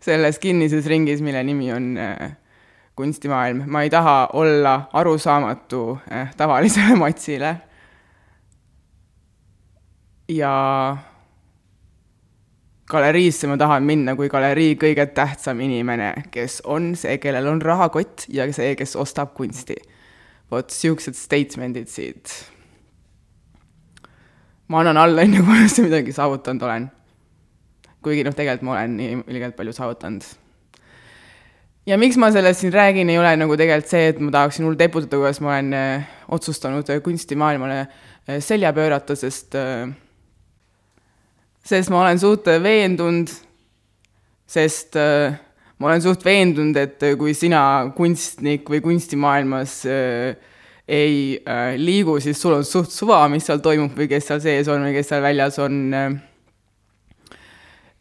selles 0.00 0.38
kinnises 0.38 0.86
ringis, 0.86 1.22
mille 1.24 1.42
nimi 1.42 1.72
on 1.72 1.96
äh, 1.98 2.36
kunstimaailm, 2.96 3.64
ma 3.66 3.82
ei 3.82 3.90
taha 3.90 4.28
olla 4.32 4.88
arusaamatu 4.92 5.98
äh, 6.12 6.34
tavalisele 6.36 6.96
matsile. 7.04 7.56
ja 10.28 10.96
galeriisse 12.88 13.46
ma 13.46 13.56
tahan 13.60 13.84
minna 13.84 14.14
kui 14.16 14.28
galerii 14.28 14.76
kõige 14.80 15.06
tähtsam 15.12 15.60
inimene, 15.60 16.14
kes 16.30 16.62
on 16.64 16.94
see, 16.96 17.18
kellel 17.18 17.50
on 17.50 17.62
rahakott 17.62 18.28
ja 18.28 18.48
see, 18.52 18.72
kes 18.76 18.96
ostab 18.96 19.34
kunsti. 19.34 19.76
vot 20.50 20.70
siuksed 20.70 21.16
statement'id 21.18 21.88
siit 21.88 22.54
ma 24.68 24.80
annan 24.80 24.96
alla, 24.96 25.24
enne 25.24 25.40
kui 25.40 25.48
ma 25.48 25.60
üldse 25.62 25.84
midagi 25.84 26.14
saavutanud 26.14 26.64
olen. 26.64 26.88
kuigi 28.04 28.24
noh, 28.24 28.34
tegelikult 28.36 28.66
ma 28.68 28.74
olen 28.76 28.96
nii 28.98 29.20
ülikalt 29.32 29.56
palju 29.56 29.72
saavutanud. 29.76 30.24
Ja 31.86 31.98
miks 32.00 32.16
ma 32.20 32.30
sellest 32.32 32.64
siin 32.64 32.72
räägin, 32.72 33.10
ei 33.12 33.18
ole 33.20 33.34
nagu 33.36 33.56
tegelikult 33.60 33.90
see, 33.90 34.08
et 34.12 34.20
ma 34.22 34.32
tahaksin 34.34 34.64
hullult 34.64 34.80
eputada, 34.86 35.20
kuidas 35.20 35.40
ma 35.44 35.54
olen 35.54 35.74
äh, 35.76 36.08
otsustanud 36.32 36.88
äh, 36.90 37.02
kunstimaailmale 37.04 37.80
äh, 37.82 38.40
selja 38.44 38.72
pöörata, 38.76 39.16
sest 39.18 39.56
äh, 39.58 39.88
sest 41.64 41.92
ma 41.92 42.02
olen 42.04 42.20
suht 42.20 42.48
veendunud, 42.62 43.32
sest 44.46 44.96
äh, 45.00 45.36
ma 45.80 45.90
olen 45.90 46.02
suht 46.04 46.24
veendunud, 46.24 46.76
et 46.76 47.06
kui 47.20 47.34
sina 47.36 47.62
kunstnik 47.96 48.68
või 48.70 48.82
kunstimaailmas 48.84 49.80
äh, 49.88 50.52
ei 50.84 51.40
äh, 51.40 51.74
liigu, 51.80 52.18
siis 52.20 52.40
sul 52.40 52.58
on 52.58 52.66
suht 52.68 52.92
suva, 52.92 53.22
mis 53.32 53.46
seal 53.48 53.62
toimub 53.64 53.96
või 53.96 54.08
kes 54.10 54.28
seal 54.28 54.44
sees 54.44 54.68
on 54.68 54.84
või 54.84 54.96
kes 54.98 55.12
seal 55.12 55.24
väljas 55.24 55.60
on 55.64 55.82
äh,. 55.96 56.14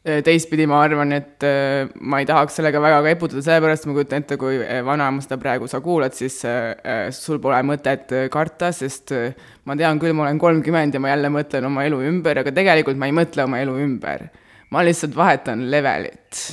Teistpidi 0.04 0.66
ma 0.68 0.82
arvan, 0.84 1.14
et 1.16 1.44
äh, 1.48 1.88
ma 2.04 2.20
ei 2.20 2.28
tahaks 2.28 2.58
sellega 2.60 2.82
väga 2.84 3.00
ka 3.06 3.12
eputada, 3.14 3.44
sellepärast 3.46 3.86
ma 3.88 3.94
kujutan 3.96 4.24
ette, 4.24 4.38
kui 4.40 4.58
äh, 4.60 4.82
vanaema 4.84 5.24
seda 5.24 5.38
praegu 5.40 5.70
sa 5.72 5.80
kuulad, 5.84 6.16
siis 6.18 6.42
äh, 6.48 6.74
äh, 6.84 7.04
sul 7.16 7.40
pole 7.44 7.62
mõtet 7.64 8.12
äh, 8.12 8.26
karta, 8.34 8.74
sest 8.76 9.14
äh, 9.16 9.32
ma 9.64 9.78
tean 9.80 10.02
küll, 10.04 10.16
ma 10.18 10.26
olen 10.26 10.42
kolmkümmend 10.42 10.98
ja 10.98 11.04
ma 11.04 11.14
jälle 11.14 11.32
mõtlen 11.32 11.70
oma 11.70 11.86
elu 11.88 12.02
ümber, 12.10 12.42
aga 12.44 12.52
tegelikult 12.56 13.00
ma 13.00 13.08
ei 13.08 13.16
mõtle 13.16 13.48
oma 13.48 13.62
elu 13.64 13.78
ümber. 13.86 14.28
ma 14.74 14.82
lihtsalt 14.84 15.16
vahetan 15.16 15.70
levelit. 15.72 16.44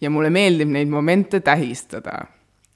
ja 0.00 0.10
mulle 0.10 0.30
meeldib 0.30 0.70
neid 0.72 0.90
momente 0.90 1.40
tähistada 1.40 2.24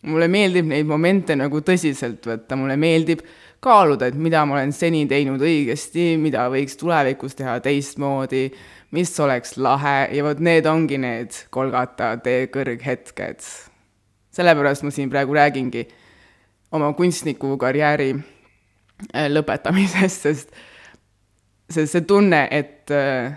mulle 0.02 0.28
meeldib 0.28 0.66
neid 0.66 0.86
momente 0.86 1.34
nagu 1.38 1.60
tõsiselt 1.62 2.26
võtta, 2.26 2.56
mulle 2.58 2.76
meeldib 2.76 3.22
kaaluda, 3.62 4.08
et 4.10 4.18
mida 4.18 4.42
ma 4.46 4.56
olen 4.56 4.72
seni 4.74 5.04
teinud 5.10 5.42
õigesti, 5.42 6.16
mida 6.18 6.48
võiks 6.50 6.74
tulevikus 6.80 7.36
teha 7.38 7.60
teistmoodi, 7.62 8.48
mis 8.92 9.12
oleks 9.20 9.56
lahe 9.56 10.08
ja 10.12 10.24
vot 10.24 10.40
need 10.44 10.66
ongi 10.68 10.98
need 11.00 11.36
Kolgata 11.50 12.16
tee 12.24 12.46
kõrghetked. 12.52 13.44
sellepärast 14.32 14.84
ma 14.84 14.90
siin 14.90 15.10
praegu 15.12 15.34
räägingi 15.36 15.86
oma 16.72 16.92
kunstnikukarjääri 16.96 18.10
äh, 18.16 19.28
lõpetamisest, 19.32 20.28
sest, 20.28 20.52
sest 21.68 21.92
see 21.92 22.04
tunne, 22.08 22.46
et 22.50 22.92
äh, 22.92 23.34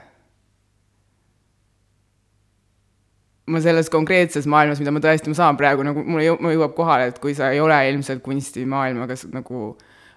ma 3.51 3.61
selles 3.61 3.91
konkreetses 3.93 4.47
maailmas, 4.49 4.79
mida 4.81 4.93
ma 4.95 5.03
tõesti, 5.03 5.31
ma 5.31 5.37
saan 5.37 5.59
praegu 5.59 5.83
nagu, 5.85 6.03
mulle 6.03 6.29
jõu-, 6.29 6.39
mulle 6.41 6.55
jõuab 6.55 6.77
kohale, 6.77 7.09
et 7.11 7.19
kui 7.21 7.35
sa 7.37 7.51
ei 7.53 7.59
ole 7.63 7.77
ilmselt 7.91 8.23
kunstimaailmaga 8.25 9.17
nagu 9.35 9.75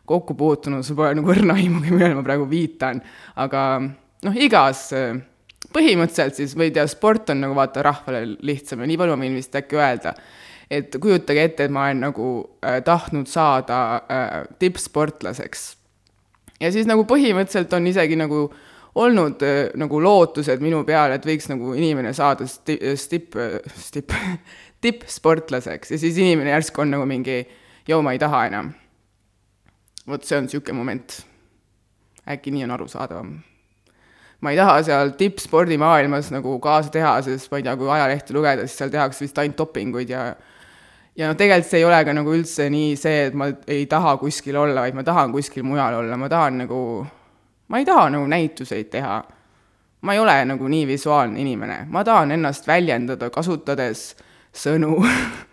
kokku 0.08 0.34
puutunud, 0.38 0.86
sul 0.86 0.96
pole 0.96 1.12
nagu 1.18 1.34
õrna 1.34 1.58
aimugi, 1.58 1.92
millele 1.92 2.16
ma 2.16 2.24
praegu 2.24 2.46
viitan, 2.48 3.02
aga 3.36 3.64
noh, 4.24 4.38
igas 4.40 4.88
põhimõtteliselt 5.74 6.38
siis, 6.38 6.54
või 6.56 6.68
ei 6.68 6.76
tea, 6.76 6.86
sport 6.88 7.32
on 7.32 7.42
nagu 7.44 7.56
vaata 7.56 7.82
rahvale 7.84 8.24
lihtsam 8.46 8.82
ja 8.82 8.88
nii 8.88 8.98
palju 9.00 9.16
ma 9.16 9.26
võin 9.26 9.36
vist 9.38 9.56
äkki 9.58 9.78
öelda, 9.78 10.14
et 10.70 10.96
kujutage 11.00 11.44
ette, 11.44 11.66
et 11.66 11.74
ma 11.74 11.88
olen 11.88 12.02
nagu 12.08 12.30
äh, 12.64 12.80
tahtnud 12.84 13.28
saada 13.30 13.80
äh, 14.00 14.32
tippsportlaseks. 14.60 15.68
ja 16.60 16.72
siis 16.72 16.88
nagu 16.88 17.04
põhimõtteliselt 17.08 17.72
on 17.76 17.86
isegi 17.90 18.16
nagu 18.16 18.46
olnud 18.98 19.44
äh, 19.44 19.60
nagu 19.78 20.02
lootused 20.02 20.64
minu 20.64 20.82
peal, 20.88 21.12
et 21.16 21.26
võiks 21.26 21.50
nagu 21.52 21.74
inimene 21.76 22.12
saada 22.16 22.48
sti-, 22.48 22.96
stip, 22.96 23.36
stip, 23.76 24.14
tippsportlaseks 24.84 25.94
ja 25.94 26.00
siis 26.00 26.20
inimene 26.20 26.56
järsku 26.56 26.84
on 26.84 26.96
nagu 26.96 27.08
mingi, 27.08 27.42
joo, 27.88 28.00
ma 28.02 28.16
ei 28.16 28.22
taha 28.22 28.46
enam. 28.48 28.72
vot 30.08 30.24
see 30.24 30.38
on 30.38 30.48
niisugune 30.48 30.80
moment. 30.80 31.20
äkki 32.28 32.52
nii 32.52 32.64
on 32.64 32.76
arusaadavam. 32.76 33.36
Ma 34.40 34.52
ei 34.52 34.58
taha 34.58 34.82
seal 34.86 35.14
tippspordimaailmas 35.18 36.30
nagu 36.34 36.58
kaasa 36.62 36.92
teha, 36.94 37.16
sest 37.26 37.50
ma 37.50 37.58
ei 37.58 37.66
tea, 37.66 37.74
kui 37.80 37.90
ajalehti 37.90 38.36
lugeda, 38.36 38.66
siis 38.66 38.78
seal 38.78 38.92
tehakse 38.92 39.24
vist 39.24 39.40
ainult 39.42 39.58
dopinguid 39.58 40.12
ja 40.14 40.28
ja 41.18 41.26
noh, 41.26 41.36
tegelikult 41.38 41.70
see 41.70 41.80
ei 41.82 41.86
ole 41.88 41.98
ka 42.06 42.14
nagu 42.14 42.34
üldse 42.36 42.68
nii 42.70 42.92
see, 42.98 43.24
et 43.28 43.34
ma 43.38 43.50
ei 43.66 43.86
taha 43.90 44.14
kuskil 44.20 44.56
olla, 44.60 44.84
vaid 44.84 44.94
ma 44.94 45.02
tahan 45.06 45.34
kuskil 45.34 45.66
mujal 45.66 45.98
olla, 46.02 46.16
ma 46.20 46.30
tahan 46.30 46.62
nagu 46.62 46.82
ma 47.68 47.82
ei 47.82 47.88
taha 47.88 48.06
nagu 48.14 48.30
näituseid 48.30 48.90
teha. 48.94 49.18
ma 50.00 50.14
ei 50.14 50.20
ole 50.22 50.44
nagu 50.46 50.68
nii 50.70 50.86
visuaalne 50.86 51.40
inimene, 51.42 51.80
ma 51.90 52.04
tahan 52.06 52.30
ennast 52.30 52.68
väljendada, 52.70 53.30
kasutades 53.34 54.12
sõnu 54.54 54.94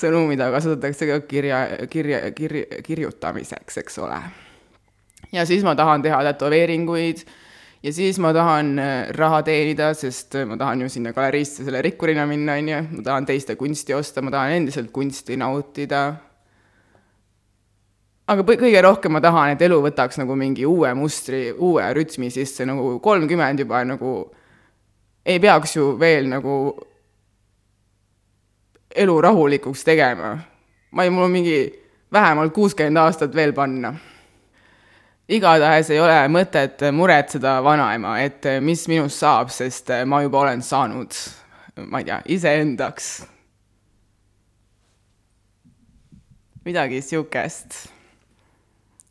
sõnu, 0.00 0.24
mida 0.28 0.48
kasutatakse 0.52 1.08
ka 1.10 1.20
kirja, 1.28 1.58
kirja, 1.90 2.30
kirja, 2.32 2.82
kirjutamiseks, 2.84 3.76
eks 3.84 3.98
ole. 4.00 4.22
Ja 5.32 5.44
siis 5.46 5.64
ma 5.64 5.74
tahan 5.78 6.02
teha 6.02 6.22
tätoveeringuid 6.30 7.24
ja 7.82 7.92
siis 7.92 8.18
ma 8.18 8.32
tahan 8.34 8.78
äh, 8.78 9.10
raha 9.16 9.42
teenida, 9.46 9.92
sest 9.94 10.38
ma 10.46 10.56
tahan 10.56 10.86
ju 10.86 10.88
sinna 10.92 11.12
galeriisse 11.12 11.64
selle 11.64 11.82
rikkurina 11.82 12.26
minna, 12.26 12.58
on 12.58 12.72
ju, 12.72 12.80
ma 12.96 13.04
tahan 13.10 13.28
teiste 13.28 13.56
kunsti 13.56 13.94
osta, 13.94 14.22
ma 14.22 14.34
tahan 14.34 14.56
endiselt 14.62 14.90
kunsti 14.94 15.36
nautida 15.36 16.06
aga 18.28 18.44
kõige 18.44 18.82
rohkem 18.84 19.14
ma 19.16 19.22
tahan, 19.24 19.54
et 19.54 19.62
elu 19.64 19.78
võtaks 19.86 20.20
nagu 20.20 20.36
mingi 20.36 20.66
uue 20.68 20.90
mustri, 20.96 21.48
uue 21.52 21.86
rütmi 21.96 22.28
sisse, 22.32 22.66
nagu 22.68 22.98
kolmkümmend 23.04 23.64
juba 23.64 23.80
nagu 23.88 24.12
ei 25.28 25.40
peaks 25.40 25.76
ju 25.76 25.94
veel 26.00 26.28
nagu 26.28 26.58
elu 28.96 29.16
rahulikuks 29.24 29.84
tegema. 29.84 30.38
ma 30.90 31.04
ei, 31.04 31.10
mul 31.10 31.26
on 31.28 31.32
mingi 31.32 31.58
vähemalt 32.12 32.52
kuuskümmend 32.52 32.96
aastat 32.96 33.34
veel 33.34 33.52
panna. 33.52 33.94
Igatahes 35.28 35.90
ei 35.90 36.00
ole 36.00 36.16
mõtet 36.32 36.82
muretseda 36.92 37.58
vanaema, 37.64 38.18
et 38.24 38.46
mis 38.64 38.86
minust 38.88 39.20
saab, 39.20 39.52
sest 39.52 39.92
ma 40.06 40.22
juba 40.24 40.44
olen 40.46 40.62
saanud, 40.64 41.18
ma 41.88 42.00
ei 42.00 42.08
tea, 42.08 42.22
iseendaks. 42.38 43.12
midagi 46.68 46.98
sihukest 47.00 47.86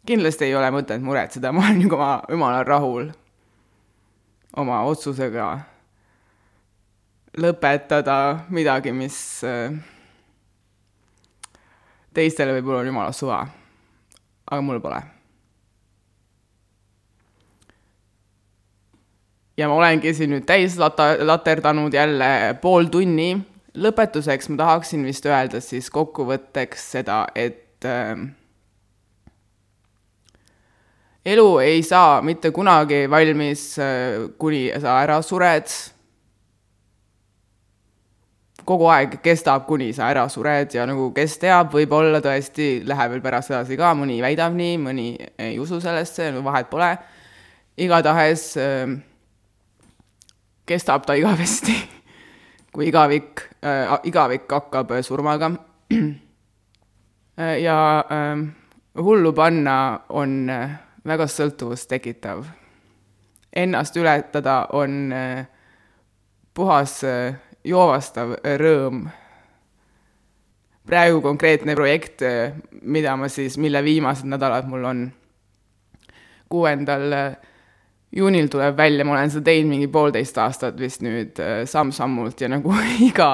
kindlasti 0.08 0.48
ei 0.48 0.56
ole 0.56 0.70
mõtet 0.72 1.04
muretseda, 1.04 1.52
ma 1.52 1.66
olen 1.66 1.82
juba 1.84 2.10
jumala 2.32 2.62
rahul 2.64 3.10
oma 4.58 4.80
otsusega 4.88 5.48
lõpetada 7.38 8.18
midagi, 8.54 8.94
mis 8.96 9.18
äh, 9.46 9.76
teistele 12.16 12.56
võib-olla 12.58 12.82
on 12.82 12.92
jumala 12.92 13.14
suva. 13.14 13.44
aga 14.48 14.62
mul 14.64 14.80
pole. 14.82 15.17
Ja 19.58 19.68
ma 19.68 19.78
olengi 19.80 20.14
siin 20.14 20.34
nüüd 20.36 20.46
täis 20.48 20.78
lata-, 20.80 21.18
laterdanud 21.26 21.94
jälle 21.94 22.58
pool 22.62 22.92
tunni. 22.94 23.36
lõpetuseks 23.78 24.50
ma 24.50 24.58
tahaksin 24.58 25.04
vist 25.06 25.26
öelda 25.30 25.60
siis 25.62 25.90
kokkuvõtteks 25.94 26.92
seda, 26.96 27.28
et 27.36 27.86
äh, 27.86 28.24
elu 31.26 31.60
ei 31.62 31.84
saa 31.84 32.22
mitte 32.22 32.52
kunagi 32.52 33.06
valmis, 33.10 33.68
äh, 33.80 34.30
kuni 34.38 34.72
sa 34.82 35.02
ära 35.04 35.22
sured. 35.22 35.70
kogu 38.68 38.90
aeg 38.92 39.22
kestab, 39.24 39.64
kuni 39.68 39.94
sa 39.94 40.10
ära 40.12 40.26
sured 40.30 40.74
ja 40.76 40.86
nagu 40.86 41.12
kes 41.16 41.38
teab, 41.40 41.70
võib-olla 41.72 42.20
tõesti 42.20 42.82
läheb 42.84 43.14
veel 43.14 43.22
pärast 43.24 43.54
edasi 43.54 43.78
ka, 43.80 43.94
mõni 43.96 44.18
väidab 44.22 44.58
nii, 44.58 44.74
mõni 44.78 45.06
ei 45.40 45.60
usu 45.60 45.80
sellesse, 45.80 46.34
vahet 46.44 46.70
pole. 46.70 46.98
igatahes 47.78 48.58
äh, 48.58 48.98
kestab 50.68 51.08
ta 51.08 51.16
igavesti 51.18 51.74
kui 52.76 52.92
igavik 52.92 53.48
äh,, 53.64 53.98
igavik 54.04 54.46
hakkab 54.52 54.92
surmaga 55.02 55.52
ja 57.68 57.80
äh, 58.12 58.48
hullu 58.98 59.34
panna 59.34 60.00
on 60.10 60.50
äh, 60.50 60.72
väga 61.08 61.28
sõltuvust 61.30 61.90
tekitav. 61.90 62.46
Ennast 63.56 63.98
ületada 63.98 64.66
on 64.74 65.14
äh, 65.14 65.46
puhas 66.54 67.00
äh, 67.04 67.38
joovastav 67.64 68.38
rõõm. 68.62 69.08
praegu 70.88 71.20
konkreetne 71.22 71.76
projekt, 71.76 72.22
mida 72.82 73.18
ma 73.20 73.28
siis, 73.28 73.58
mille 73.58 73.82
viimased 73.84 74.24
nädalad 74.24 74.70
mul 74.72 74.86
on, 74.88 75.02
kuuendal 76.50 77.12
juunil 78.16 78.48
tuleb 78.52 78.78
välja, 78.78 79.06
ma 79.06 79.18
olen 79.18 79.32
seda 79.32 79.50
teinud 79.50 79.74
mingi 79.74 79.90
poolteist 79.92 80.38
aastat 80.40 80.78
vist 80.80 81.02
nüüd 81.04 81.40
samm-sammult 81.68 82.40
ja 82.42 82.48
nagu 82.52 82.72
iga, 83.10 83.32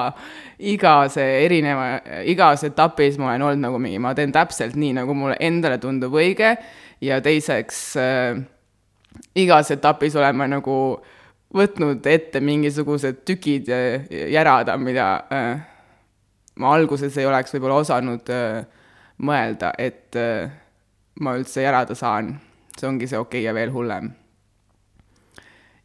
iga 0.58 0.94
see 1.12 1.44
erineva, 1.44 2.00
igas 2.30 2.66
etapis 2.66 3.20
ma 3.20 3.30
olen 3.30 3.46
olnud 3.50 3.68
nagu 3.68 3.82
mingi, 3.82 4.00
ma 4.02 4.14
teen 4.18 4.34
täpselt 4.34 4.74
nii, 4.78 4.96
nagu 4.98 5.14
mulle 5.14 5.38
endale 5.40 5.78
tundub 5.82 6.16
õige 6.18 6.56
ja 7.04 7.20
teiseks 7.22 7.84
äh, 8.00 8.42
igas 9.34 9.70
etapis 9.74 10.16
olen 10.16 10.36
ma 10.36 10.48
nagu 10.50 10.78
võtnud 11.54 12.06
ette 12.10 12.40
mingisugused 12.42 13.22
tükid 13.26 13.68
ja 13.70 13.78
järada, 14.30 14.76
mida 14.80 15.08
äh, 15.30 15.62
ma 16.58 16.74
alguses 16.74 17.16
ei 17.18 17.28
oleks 17.30 17.54
võib-olla 17.54 17.80
osanud 17.82 18.30
äh, 18.34 18.64
mõelda, 19.22 19.72
et 19.78 20.18
äh, 20.18 20.50
ma 21.20 21.36
üldse 21.38 21.62
järada 21.62 21.94
saan. 21.94 22.34
see 22.74 22.88
ongi 22.88 23.06
see 23.06 23.18
okei 23.18 23.40
okay 23.40 23.46
ja 23.46 23.54
veel 23.54 23.70
hullem. 23.70 24.10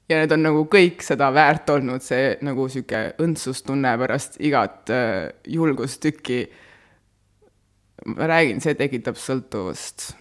Ja 0.10 0.22
need 0.22 0.32
on 0.34 0.42
nagu 0.44 0.64
kõik 0.72 1.04
seda 1.06 1.30
väärt 1.34 1.70
olnud, 1.70 2.02
see 2.02 2.34
nagu 2.46 2.66
sihuke 2.70 3.04
õndsustunne 3.22 3.94
pärast 4.02 4.40
igat 4.42 4.90
äh, 4.94 5.30
julgustükki. 5.48 6.48
ma 8.16 8.28
räägin, 8.32 8.62
see 8.64 8.74
tekitab 8.80 9.20
sõltuvust 9.20 10.14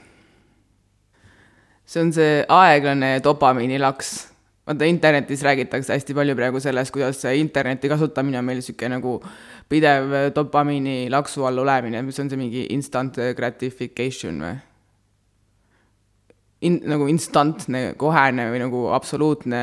see 1.88 2.02
on 2.04 2.12
see 2.12 2.42
aeglane 2.48 3.18
dopamiinilaks. 3.24 4.28
vaata, 4.68 4.84
internetis 4.84 5.42
räägitakse 5.42 5.94
hästi 5.94 6.14
palju 6.14 6.34
praegu 6.36 6.60
sellest, 6.60 6.92
kuidas 6.92 7.22
see 7.24 7.38
interneti 7.40 7.88
kasutamine 7.88 8.38
on 8.38 8.44
meil 8.44 8.60
niisugune 8.60 8.98
nagu 8.98 9.14
pidev 9.68 10.12
dopamiini 10.36 11.08
laksu 11.10 11.46
all 11.48 11.64
olemine, 11.64 12.02
mis 12.04 12.20
on 12.20 12.28
see 12.28 12.40
mingi 12.40 12.66
instant 12.76 13.16
gratification 13.36 14.44
või? 14.44 14.56
In-, 16.66 16.82
nagu 16.90 17.06
instantne, 17.06 17.92
kohene 18.00 18.48
või 18.50 18.62
nagu 18.64 18.86
absoluutne 18.90 19.62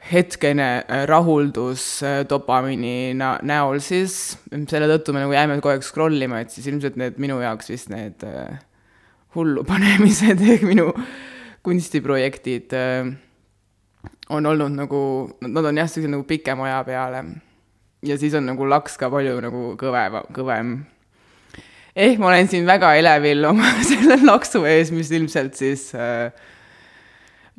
hetkene 0.00 0.68
rahuldus 1.10 1.84
dopamiini 2.28 3.12
na-, 3.18 3.36
näol 3.44 3.82
siis, 3.84 4.38
selle 4.48 4.88
tõttu 4.88 5.12
me 5.12 5.24
nagu 5.24 5.34
jääme 5.36 5.58
kogu 5.60 5.74
aeg 5.74 5.84
scroll 5.84 6.24
ima, 6.24 6.40
et 6.40 6.54
siis 6.54 6.70
ilmselt 6.70 6.96
need 7.00 7.20
minu 7.20 7.36
jaoks 7.42 7.68
vist 7.72 7.92
need 7.92 8.24
äh, 8.24 8.56
hullu 9.36 9.64
panemised 9.70 10.40
ehk 10.40 10.64
minu 10.66 10.88
kunstiprojektid 11.66 12.72
äh, 12.76 13.10
on 14.30 14.46
olnud 14.46 14.72
nagu, 14.72 15.02
nad 15.44 15.68
on 15.68 15.82
jah, 15.82 15.90
sellised 15.90 16.12
nagu 16.14 16.24
pikema 16.28 16.68
aja 16.70 16.80
peale. 16.86 17.24
ja 18.02 18.16
siis 18.18 18.34
on 18.34 18.46
nagu 18.48 18.68
laks 18.68 18.96
ka 18.96 19.10
palju 19.12 19.40
nagu 19.44 19.74
kõvem, 19.76 20.22
kõvem. 20.32 20.72
Ehk 22.00 22.20
ma 22.20 22.30
olen 22.30 22.48
siin 22.48 22.66
väga 22.68 22.94
elevil 22.98 23.44
oma 23.50 23.74
selle 23.90 24.16
laksu 24.24 24.64
ees, 24.68 24.92
mis 24.94 25.10
ilmselt 25.16 25.58
siis 25.58 25.90
äh, 25.96 26.30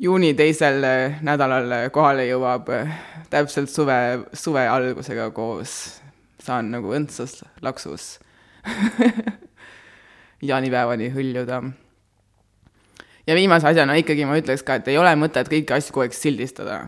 juuni 0.02 0.32
teisel 0.38 0.82
äh, 0.86 1.20
nädalal 1.24 1.90
kohale 1.94 2.26
jõuab 2.26 2.70
äh, 2.74 2.96
täpselt 3.30 3.70
suve, 3.70 3.98
suve 4.32 4.66
algusega 4.68 5.30
koos. 5.34 6.00
saan 6.42 6.72
nagu 6.74 6.90
õndsas 6.90 7.44
laksus 7.62 8.18
jaanipäevani 10.50 11.12
hõljuda. 11.14 11.62
ja 13.26 13.34
viimase 13.38 13.68
asjana 13.70 13.94
ikkagi 14.00 14.26
ma 14.26 14.40
ütleks 14.40 14.66
ka, 14.66 14.80
et 14.80 14.90
ei 14.90 14.98
ole 14.98 15.14
mõtet 15.16 15.48
kõiki 15.48 15.76
asju 15.76 15.94
kogu 15.94 16.08
aeg 16.08 16.18
sildistada. 16.18 16.86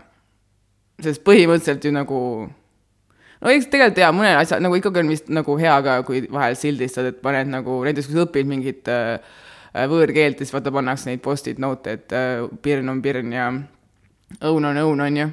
sest 0.99 1.23
põhimõtteliselt 1.23 1.87
ju 1.87 1.95
nagu 1.95 2.19
no 3.41 3.53
eks 3.53 3.69
tegelikult 3.71 4.01
jaa, 4.03 4.11
mõned 4.15 4.39
asjad 4.39 4.63
nagu 4.63 4.77
ikkagi 4.79 5.03
on 5.03 5.11
vist 5.11 5.31
nagu 5.33 5.57
hea 5.59 5.75
ka, 5.85 5.97
kui 6.07 6.25
vahel 6.31 6.57
sildistad, 6.59 7.09
et 7.11 7.21
paned 7.23 7.51
nagu 7.51 7.81
näiteks, 7.87 8.09
kui 8.09 8.17
sa 8.17 8.27
õpid 8.27 8.49
mingit 8.49 8.91
äh, 8.91 9.17
võõrkeelt, 9.91 10.39
siis 10.39 10.53
vaata 10.55 10.73
pannakse 10.75 11.09
neid 11.09 11.23
post-it 11.25 11.59
note, 11.61 11.97
et 11.97 12.15
äh, 12.15 12.45
pirn 12.63 12.91
on 12.93 13.01
pirn 13.05 13.33
ja 13.35 13.49
õun 14.43 14.71
on 14.71 14.79
õun, 14.81 15.03
on 15.05 15.19
ju. 15.21 15.27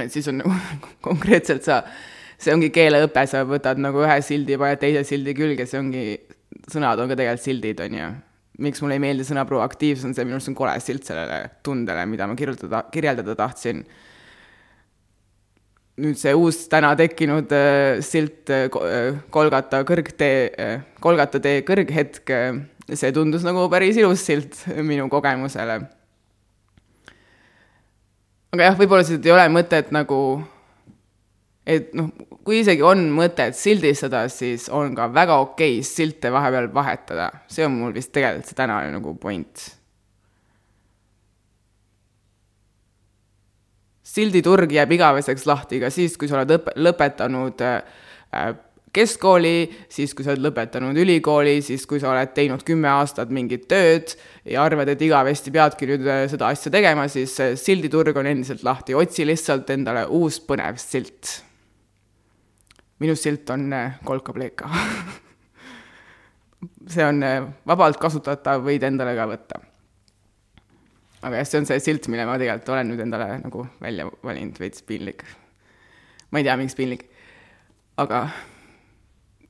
et 0.00 0.12
siis 0.12 0.28
on 0.32 0.40
nagu 0.40 0.54
konkreetselt 1.06 1.66
sa, 1.66 1.82
see 2.40 2.54
ongi 2.54 2.70
keeleõpe, 2.74 3.24
sa 3.28 3.44
võtad 3.48 3.80
nagu 3.82 4.04
ühe 4.04 4.20
sildi, 4.24 4.58
paned 4.60 4.80
teise 4.82 5.04
sildi 5.08 5.36
külge, 5.36 5.68
see 5.68 5.80
ongi 5.80 6.04
sõnad 6.70 7.00
on 7.00 7.10
ka 7.10 7.18
tegelikult 7.18 7.46
sildid, 7.46 7.80
on 7.84 7.96
ju. 7.98 8.10
miks 8.60 8.82
mulle 8.82 8.98
ei 8.98 9.02
meeldi 9.02 9.24
sõna 9.24 9.46
proaktiivsus, 9.48 10.04
on 10.08 10.14
see, 10.16 10.26
minu 10.26 10.36
arust 10.36 10.50
on 10.52 10.56
kole 10.58 10.74
silt 10.84 11.06
sellele 11.08 11.42
tundele, 11.64 12.04
mida 12.10 12.26
ma 12.28 12.36
kirjutada, 12.36 12.84
kirjeldada 12.92 13.36
tahtsin. 13.38 13.84
Nüüd 16.00 16.18
see 16.20 16.34
uus 16.36 16.62
täna 16.72 16.92
tekkinud 16.98 17.52
äh, 17.54 18.00
silt 18.04 18.50
äh, 18.52 18.68
Kolgata 19.32 19.82
kõrgtee 19.88 20.36
äh,, 20.50 20.76
Kolgata 21.00 21.40
tee 21.42 21.62
kõrghetk 21.66 22.32
äh,, 22.34 22.62
see 22.90 23.12
tundus 23.16 23.44
nagu 23.46 23.66
päris 23.72 23.98
ilus 24.00 24.24
silt 24.26 24.62
minu 24.76 25.08
kogemusele. 25.12 25.80
aga 28.50 28.70
jah, 28.70 28.78
võib-olla 28.80 29.06
siit 29.06 29.26
ei 29.26 29.34
ole 29.36 29.46
mõtet 29.52 29.92
nagu 29.94 30.20
et 31.70 31.92
noh, 31.96 32.10
kui 32.44 32.60
isegi 32.62 32.82
on 32.86 33.04
mõtet 33.14 33.56
sildistada, 33.58 34.24
siis 34.32 34.68
on 34.74 34.94
ka 34.96 35.08
väga 35.12 35.36
okei 35.44 35.80
silte 35.86 36.32
vahepeal 36.32 36.70
vahetada. 36.74 37.30
see 37.48 37.66
on 37.66 37.76
mul 37.76 37.94
vist 37.94 38.12
tegelikult 38.12 38.48
see 38.48 38.58
tänane 38.58 38.90
nagu 38.96 39.14
point. 39.14 39.79
Silditurg 44.20 44.72
jääb 44.72 44.96
igaveseks 44.96 45.46
lahti 45.48 45.80
ka 45.82 45.90
siis, 45.92 46.16
kui 46.20 46.28
sa 46.28 46.40
oled 46.40 46.58
õpe-, 46.58 46.74
lõpetanud 46.76 47.64
äh, 47.64 48.50
keskkooli, 48.92 49.54
siis 49.92 50.12
kui 50.16 50.26
sa 50.26 50.34
oled 50.34 50.44
lõpetanud 50.48 50.98
ülikooli, 51.00 51.60
siis 51.64 51.86
kui 51.88 52.02
sa 52.02 52.10
oled 52.12 52.34
teinud 52.36 52.64
kümme 52.66 52.90
aastat 52.92 53.32
mingit 53.32 53.68
tööd 53.70 54.14
ja 54.44 54.64
arvad, 54.66 54.90
et 54.92 55.02
igavesti 55.06 55.52
peadki 55.54 55.88
nüüd 55.90 56.04
äh, 56.08 56.24
seda 56.32 56.50
asja 56.52 56.72
tegema, 56.74 57.08
siis 57.08 57.36
silditurg 57.62 58.18
on 58.20 58.28
endiselt 58.30 58.66
lahti, 58.66 58.96
otsi 58.98 59.26
lihtsalt 59.28 59.72
endale 59.72 60.04
uus 60.06 60.40
põnev 60.44 60.78
silt. 60.82 61.40
Minu 63.00 63.16
silt 63.16 63.48
on 63.50 63.70
äh, 63.72 63.98
kolkapleeka 64.04 64.68
see 66.88 67.04
on 67.06 67.22
äh, 67.22 67.42
vabalt 67.66 67.98
kasutatav, 68.00 68.64
võid 68.64 68.84
endale 68.86 69.14
ka 69.16 69.28
võtta. 69.30 69.60
Aga 71.22 71.40
jah, 71.40 71.48
see 71.48 71.60
on 71.60 71.68
see 71.68 71.80
silt, 71.84 72.08
mille 72.12 72.26
ma 72.28 72.38
tegelikult 72.40 72.72
olen 72.74 72.92
nüüd 72.92 73.02
endale 73.06 73.38
nagu 73.42 73.66
välja 73.82 74.08
valinud, 74.24 74.60
veits 74.60 74.84
piinlik. 74.86 75.24
ma 76.30 76.40
ei 76.40 76.46
tea, 76.46 76.56
miks 76.60 76.76
piinlik, 76.78 77.06
aga 78.00 78.24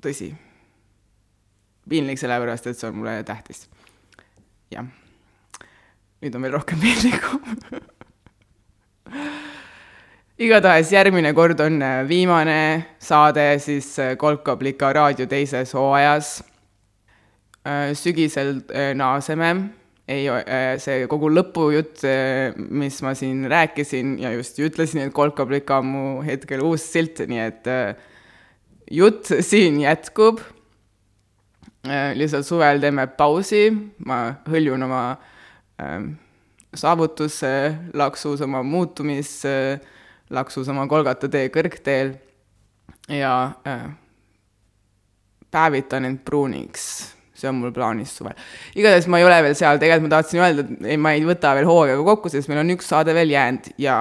tõsi. 0.02 0.32
piinlik 1.88 2.18
sellepärast, 2.20 2.66
et 2.66 2.78
see 2.78 2.88
on 2.90 2.98
mulle 3.00 3.20
tähtis. 3.24 3.68
jah. 4.70 4.86
nüüd 6.20 6.34
on 6.34 6.48
veel 6.48 6.58
rohkem 6.58 6.82
piinlikum 6.82 7.40
igatahes 10.40 10.88
järgmine 10.92 11.34
kord 11.36 11.60
on 11.60 11.82
äh, 11.84 12.08
viimane 12.08 12.86
saade 12.98 13.58
siis 13.60 13.92
äh, 14.00 14.16
Kolkablika 14.16 14.92
raadio 14.92 15.26
teises 15.28 15.74
hooajas. 15.76 16.40
Äh, 17.60 17.92
sügisel 17.92 18.62
naaseme, 18.96 19.50
ei, 20.10 20.26
see 20.82 21.04
kogu 21.10 21.30
lõpujutt, 21.32 22.02
mis 22.74 23.00
ma 23.06 23.14
siin 23.18 23.44
rääkisin 23.50 24.16
ja 24.22 24.32
just 24.34 24.58
ütlesin, 24.58 25.04
et 25.06 25.14
Kolkablika 25.14 25.78
on 25.80 25.90
mu 25.90 26.06
hetkel 26.26 26.64
uus 26.66 26.84
silt, 26.92 27.22
nii 27.30 27.42
et 27.44 27.70
jutt 28.90 29.30
siin 29.46 29.78
jätkub. 29.84 30.42
lihtsalt 32.14 32.44
suvel 32.44 32.82
teeme 32.82 33.06
pausi, 33.06 33.70
ma 34.04 34.34
hõljun 34.50 34.82
oma 34.84 35.04
saavutusse 36.76 37.54
laksus, 37.94 38.42
oma 38.44 38.62
muutumis 38.66 39.38
laksus 40.30 40.68
oma 40.70 40.86
Kolgata 40.90 41.28
tee 41.30 41.48
kõrgteel 41.52 42.14
ja 43.10 43.32
äh, 43.66 43.88
päevitan 45.50 46.06
end 46.06 46.22
pruuniks. 46.24 46.84
See 47.40 47.50
on 47.50 47.58
mul 47.60 47.74
plaanis 47.74 48.12
suvel. 48.20 48.36
igatahes 48.76 49.08
ma 49.10 49.20
ei 49.20 49.26
ole 49.26 49.40
veel 49.48 49.56
seal, 49.58 49.80
tegelikult 49.82 50.08
ma 50.08 50.14
tahtsin 50.16 50.42
öelda, 50.44 50.66
et 50.66 50.90
ei, 50.94 51.00
ma 51.00 51.14
ei 51.16 51.26
võta 51.26 51.54
veel 51.58 51.68
hooaega 51.68 52.04
kokku, 52.06 52.32
sest 52.32 52.52
meil 52.52 52.62
on 52.62 52.74
üks 52.76 52.90
saade 52.92 53.16
veel 53.16 53.34
jäänud 53.34 53.72
ja 53.80 54.00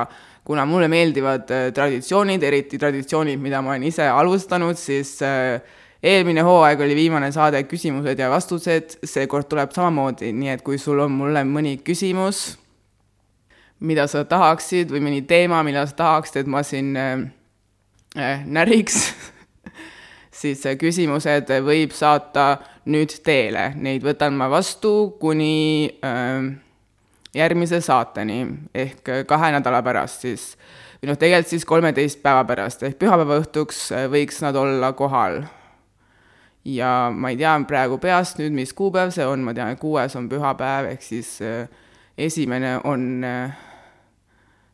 kuna 0.50 0.66
mulle 0.66 0.88
meeldivad 0.92 1.52
äh, 1.54 1.68
traditsioonid, 1.76 2.44
eriti 2.44 2.80
traditsioonid, 2.82 3.42
mida 3.42 3.62
ma 3.62 3.76
olen 3.76 3.90
ise 3.90 4.08
alustanud, 4.10 4.80
siis 4.80 5.18
äh, 5.26 5.60
eelmine 6.04 6.46
hooaeg 6.46 6.82
oli 6.86 6.96
viimane 6.98 7.32
saade 7.36 7.62
küsimused 7.70 8.20
ja 8.20 8.32
vastused, 8.32 8.98
seekord 9.06 9.50
tuleb 9.52 9.76
samamoodi, 9.76 10.32
nii 10.34 10.56
et 10.56 10.66
kui 10.66 10.80
sul 10.82 11.04
on 11.06 11.14
mulle 11.20 11.44
mõni 11.48 11.78
küsimus 11.86 12.58
mida 13.80 14.06
sa 14.12 14.26
tahaksid 14.28 14.92
või 14.92 15.04
mõni 15.08 15.22
teema, 15.28 15.62
mida 15.64 15.86
sa 15.88 15.96
tahaksid, 15.96 16.44
et 16.44 16.52
ma 16.52 16.64
siin 16.68 16.96
äh, 17.00 17.20
äh 18.18 18.46
näriks 18.46 19.02
siis 20.40 20.64
küsimused 20.80 21.52
võib 21.66 21.94
saata 21.96 22.58
nüüd 22.90 23.14
teele, 23.26 23.74
neid 23.76 24.06
võtan 24.06 24.38
ma 24.40 24.48
vastu 24.52 25.12
kuni 25.20 25.90
äh, 26.06 26.50
järgmise 27.36 27.82
saateni. 27.82 28.46
Ehk 28.74 29.12
kahe 29.28 29.52
nädala 29.54 29.82
pärast 29.86 30.26
siis, 30.26 30.54
või 31.02 31.12
noh, 31.12 31.20
tegelikult 31.20 31.54
siis 31.54 31.68
kolmeteist 31.68 32.24
päeva 32.24 32.46
pärast. 32.48 32.84
Ehk 32.88 33.00
pühapäeva 33.02 33.40
õhtuks 33.44 33.90
võiks 34.12 34.42
nad 34.46 34.58
olla 34.60 34.94
kohal. 34.94 35.44
ja 36.66 37.10
ma 37.16 37.30
ei 37.32 37.38
tea 37.40 37.54
praegu 37.68 37.98
peast 37.98 38.38
nüüd, 38.38 38.52
mis 38.54 38.74
kuupäev 38.76 39.14
see 39.16 39.26
on, 39.26 39.42
ma 39.42 39.54
tean, 39.56 39.72
et 39.74 39.80
kuues 39.80 40.16
on 40.20 40.28
pühapäev, 40.30 40.90
ehk 40.92 41.02
siis 41.02 41.40
äh, 41.42 41.70
esimene 42.18 42.76
on 42.84 43.24
äh, 43.24 43.56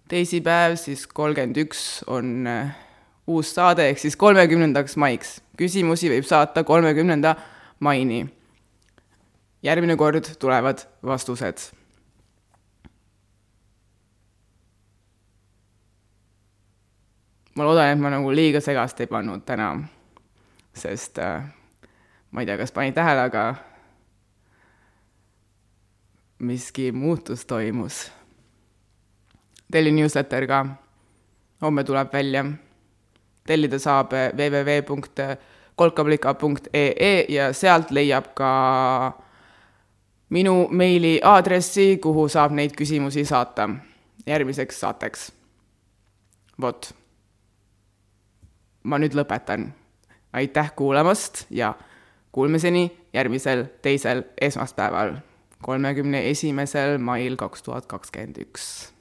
teisipäev, 0.10 0.76
siis 0.82 1.06
kolmkümmend 1.08 1.62
üks 1.62 2.04
on 2.12 2.48
äh, 2.50 2.74
uus 3.28 3.54
saade, 3.56 3.90
ehk 3.90 4.00
siis 4.00 4.16
kolmekümnendaks 4.16 4.98
maiks. 4.98 5.42
küsimusi 5.58 6.10
võib 6.10 6.26
saata 6.26 6.64
kolmekümnenda 6.64 7.36
maini. 7.80 8.30
järgmine 9.64 9.96
kord 9.96 10.26
tulevad 10.40 10.86
vastused. 11.04 11.58
ma 17.56 17.64
loodan, 17.64 17.90
et 17.90 18.00
ma 18.00 18.10
nagu 18.10 18.32
liiga 18.32 18.62
segast 18.62 19.00
ei 19.00 19.08
pannud 19.08 19.46
täna, 19.46 19.88
sest 20.74 21.20
äh, 21.20 21.44
ma 22.32 22.42
ei 22.42 22.46
tea, 22.46 22.58
kas 22.58 22.72
panid 22.72 22.94
tähele, 22.94 23.22
aga 23.22 23.56
miski 26.40 26.92
muutus 26.92 27.46
toimus. 27.46 28.12
tellin 29.72 29.96
newsletter 29.96 30.48
ka, 30.48 30.66
homme 31.62 31.84
tuleb 31.84 32.14
välja 32.14 32.46
tellida 33.48 33.80
saab 33.80 34.12
www.kolkablika.ee 34.38 37.26
ja 37.30 37.54
sealt 37.54 37.92
leiab 37.92 38.26
ka 38.34 39.12
minu 40.30 40.68
meili 40.72 41.20
aadressi, 41.24 41.98
kuhu 41.98 42.28
saab 42.30 42.52
neid 42.52 42.72
küsimusi 42.78 43.26
saata 43.26 43.70
järgmiseks 44.28 44.80
saateks. 44.80 45.32
vot. 46.62 46.96
ma 48.84 48.98
nüüd 48.98 49.14
lõpetan. 49.14 49.68
aitäh 50.34 50.72
kuulamast 50.76 51.46
ja 51.50 51.74
kuulmiseni 52.32 52.98
järgmisel 53.14 53.66
teisel 53.82 54.24
esmaspäeval, 54.42 55.16
kolmekümne 55.62 56.30
esimesel 56.30 56.98
mail 56.98 57.36
kaks 57.36 57.64
tuhat 57.64 57.86
kakskümmend 57.86 58.38
üks 58.38 58.95